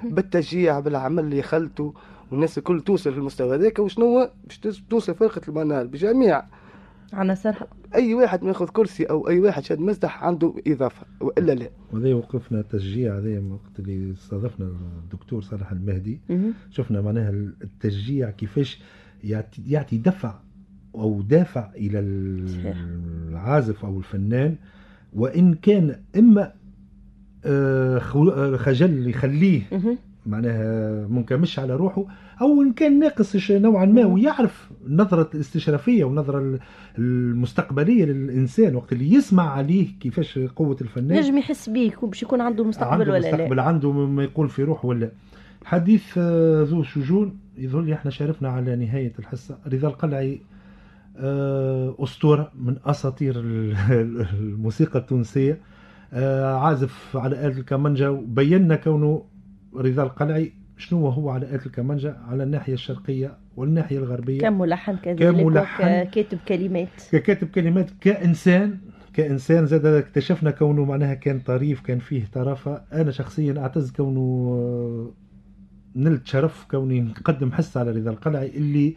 بالتشجيع 0.04 0.80
بالعمل 0.80 1.24
اللي 1.24 1.38
يخلطوا 1.38 1.92
والناس 2.30 2.58
الكل 2.58 2.80
توصل 2.80 3.12
في 3.12 3.18
المستوى 3.18 3.56
هذاك. 3.56 3.78
وشنو 3.78 4.04
هو؟ 4.06 4.30
باش 4.44 4.82
توصل 4.90 5.14
فرقة 5.14 5.40
المنال 5.48 5.88
بجميع 5.88 6.42
عناصرها 7.12 7.66
أي 7.94 8.14
واحد 8.14 8.42
ما 8.42 8.48
ياخذ 8.48 8.68
كرسي 8.68 9.04
أو 9.04 9.28
أي 9.28 9.40
واحد 9.40 9.64
شاد 9.64 9.80
مزدح 9.80 10.24
عنده 10.24 10.54
إضافة 10.66 11.06
وإلا 11.20 11.52
لا. 11.52 11.70
وهذا 11.92 12.08
يوقفنا 12.08 12.62
تشجيع 12.62 13.18
هذا 13.18 13.40
وقت 13.40 13.78
اللي 13.78 14.12
استضفنا 14.12 14.66
الدكتور 15.04 15.42
صالح 15.42 15.72
المهدي. 15.72 16.20
شفنا 16.70 17.00
معناها 17.00 17.30
التشجيع 17.30 18.30
كيفاش 18.30 18.82
يعطي, 19.24 19.62
يعطي 19.66 19.98
دفع 19.98 20.34
أو 20.94 21.22
دافع 21.22 21.70
إلى. 21.76 21.98
العازف 23.28 23.84
أو 23.84 23.98
الفنان. 23.98 24.56
وإن 25.12 25.54
كان 25.54 26.00
إما 26.18 26.52
خجل 28.56 29.08
يخليه. 29.10 29.62
معناها 30.26 31.06
منكمش 31.06 31.58
على 31.58 31.76
روحه 31.76 32.04
أو 32.40 32.62
إن 32.62 32.72
كان 32.72 32.98
ناقص 32.98 33.50
نوعا 33.50 33.84
ما 33.84 34.04
ويعرف 34.04 34.70
النظره 34.86 35.30
الاستشرافية 35.34 36.04
والنظره 36.04 36.38
ال- 36.38 36.58
المستقبلية 36.98 38.04
للإنسان 38.04 38.74
وقت 38.76 38.92
اللي 38.92 39.12
يسمع 39.14 39.50
عليه 39.50 39.88
كيفاش 40.00 40.38
قوة 40.38 40.76
الفنان. 40.80 41.18
نجم 41.18 41.38
يحس 41.38 41.68
بيك 41.68 42.02
وباش 42.02 42.22
يكون 42.22 42.40
عنده 42.40 42.64
مستقبل 42.64 42.92
عنده 42.92 43.12
ولا 43.12 43.18
مستقبل 43.18 43.56
لا 43.56 43.62
عنده 43.62 43.92
ما 43.92 44.22
يقول 44.24 44.48
في 44.48 44.62
روحه 44.62 44.86
ولا. 44.88 45.10
حديث 45.64 46.04
آه، 46.18 46.62
ذو 46.62 46.82
شجون 46.82 47.36
يظهر 47.58 47.82
لي 47.82 47.94
إحنا 47.94 48.10
شارفنا 48.10 48.48
على 48.48 48.76
نهاية 48.76 49.12
الحصة. 49.18 49.58
رضا 49.72 49.88
القلعي 49.88 50.40
آه، 51.16 51.94
أسطورة 51.98 52.52
من 52.60 52.76
أساطير 52.86 53.40
ال- 53.40 53.76
الموسيقى 54.40 54.98
التونسية. 54.98 55.52
آه، 55.52 55.56
عازف 56.12 57.16
على 57.16 57.46
آلة 57.46 57.58
الكمانجا 57.58 58.08
وبينا 58.08 58.76
كونه 58.76 59.24
رضا 59.76 60.02
القلعي 60.02 60.52
شنو 60.76 61.08
هو 61.08 61.30
على 61.30 61.46
آلة 61.46 61.66
الكمانجا؟ 61.66 62.16
على 62.28 62.42
الناحية 62.42 62.72
الشرقية 62.72 63.38
والناحية 63.56 63.98
الغربية. 63.98 64.40
كملحن 64.40 64.96
كذلك 64.96 65.18
كملحن. 65.22 66.02
وكاتب 66.02 66.38
كلمات. 66.48 66.88
ككاتب 67.12 67.48
كلمات 67.48 67.90
كإنسان. 68.00 68.78
كإنسان 69.12 69.66
زاد 69.66 69.86
اكتشفنا 69.86 70.50
كونه 70.50 70.84
معناها 70.84 71.14
كان 71.14 71.40
طريف 71.40 71.80
كان 71.80 71.98
فيه 71.98 72.24
طرافة. 72.32 72.82
أنا 72.92 73.10
شخصيا 73.10 73.60
أعتز 73.60 73.90
كونه 73.90 74.20
آه، 74.52 75.10
نلت 75.96 76.26
شرف 76.26 76.66
كوني 76.70 77.00
نقدم 77.00 77.52
حصة 77.52 77.80
على 77.80 77.90
رضا 77.90 78.10
القلعي 78.10 78.48
اللي 78.56 78.96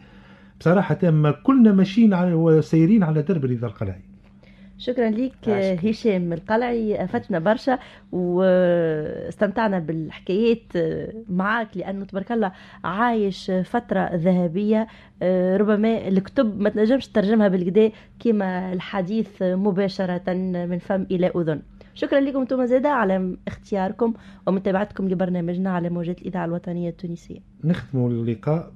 بصراحة 0.60 0.94
تامة 0.94 1.30
كلنا 1.30 1.72
ماشيين 1.72 2.14
على 2.14 2.34
وسيرين 2.34 3.02
على 3.02 3.22
درب 3.22 3.44
رضا 3.44 3.66
القلعي 3.66 4.00
شكرا 4.78 5.10
لك. 5.10 5.48
هشام 5.84 6.32
القلعي. 6.32 7.04
افدتنا 7.04 7.38
برشا 7.38 7.78
واستمتعنا 8.12 9.78
بالحكايات 9.78 10.72
معاك 11.28 11.76
لأنه 11.76 12.04
تبارك 12.04 12.32
الله 12.32 12.52
عايش 12.84 13.50
فترة 13.50 14.10
ذهبية. 14.14 14.86
ربما 15.56 16.08
الكتب 16.08 16.60
ما 16.60 16.70
تنجمش 16.70 17.08
تترجمها 17.08 17.48
بالكدا 17.48 17.90
كما 18.18 18.72
الحديث 18.72 19.42
مباشرة 19.42 20.32
من 20.66 20.78
فم 20.78 21.06
إلى 21.10 21.32
أذن. 21.36 21.62
شكرا 21.94 22.20
لكم 22.20 22.40
أنتم 22.40 22.66
زادة 22.66 22.88
على 22.88 23.36
اختياركم 23.46 24.14
ومتابعتكم 24.46 25.08
لبرنامجنا 25.08 25.70
على 25.70 25.90
موجات 25.90 26.22
الإذاعة 26.22 26.44
الوطنية 26.44 26.88
التونسية. 26.88 27.38
نختم 27.64 28.06
اللقاء 28.06 28.72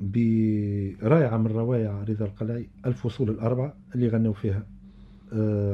برائعة 0.00 1.36
من 1.36 1.46
روائع 1.46 2.04
رضا 2.08 2.24
القلعي 2.24 2.68
الفصول 2.86 3.30
الأربعة 3.30 3.74
اللي 3.94 4.08
غنوا 4.08 4.32
فيها. 4.32 4.56
آه، 4.56 4.71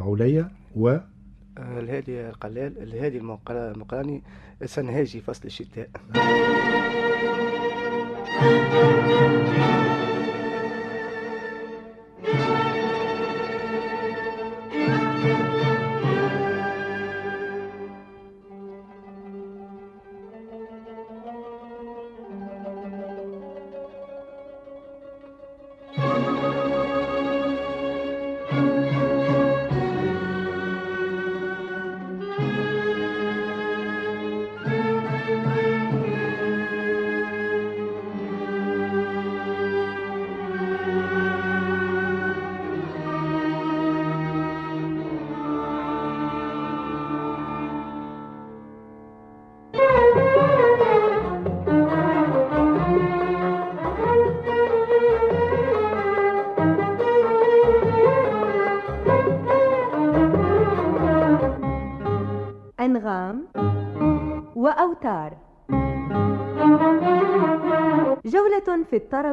عليا 0.03 0.51
و 0.77 0.97
الهادي 1.59 2.29
القلال 2.29 2.83
الهادي 2.83 3.19
المقر- 3.19 3.71
المقراني 3.75 4.23
سنهاجي 4.65 5.21
فصل 5.21 5.43
الشتاء. 5.45 5.89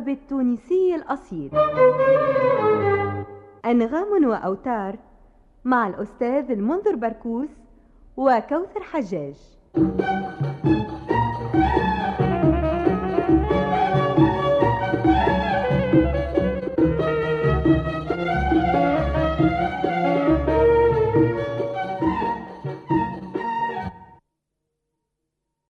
الطرب 0.05 0.09
التونسي 0.09 0.95
الأصيل. 0.95 1.51
أنغام 3.65 4.25
وأوتار 4.25 4.95
مع 5.65 5.87
الأستاذ 5.87 6.51
المنذر 6.51 6.95
بركوس 6.95 7.49
وكوثر 8.17 8.81
حجاج. 8.81 9.35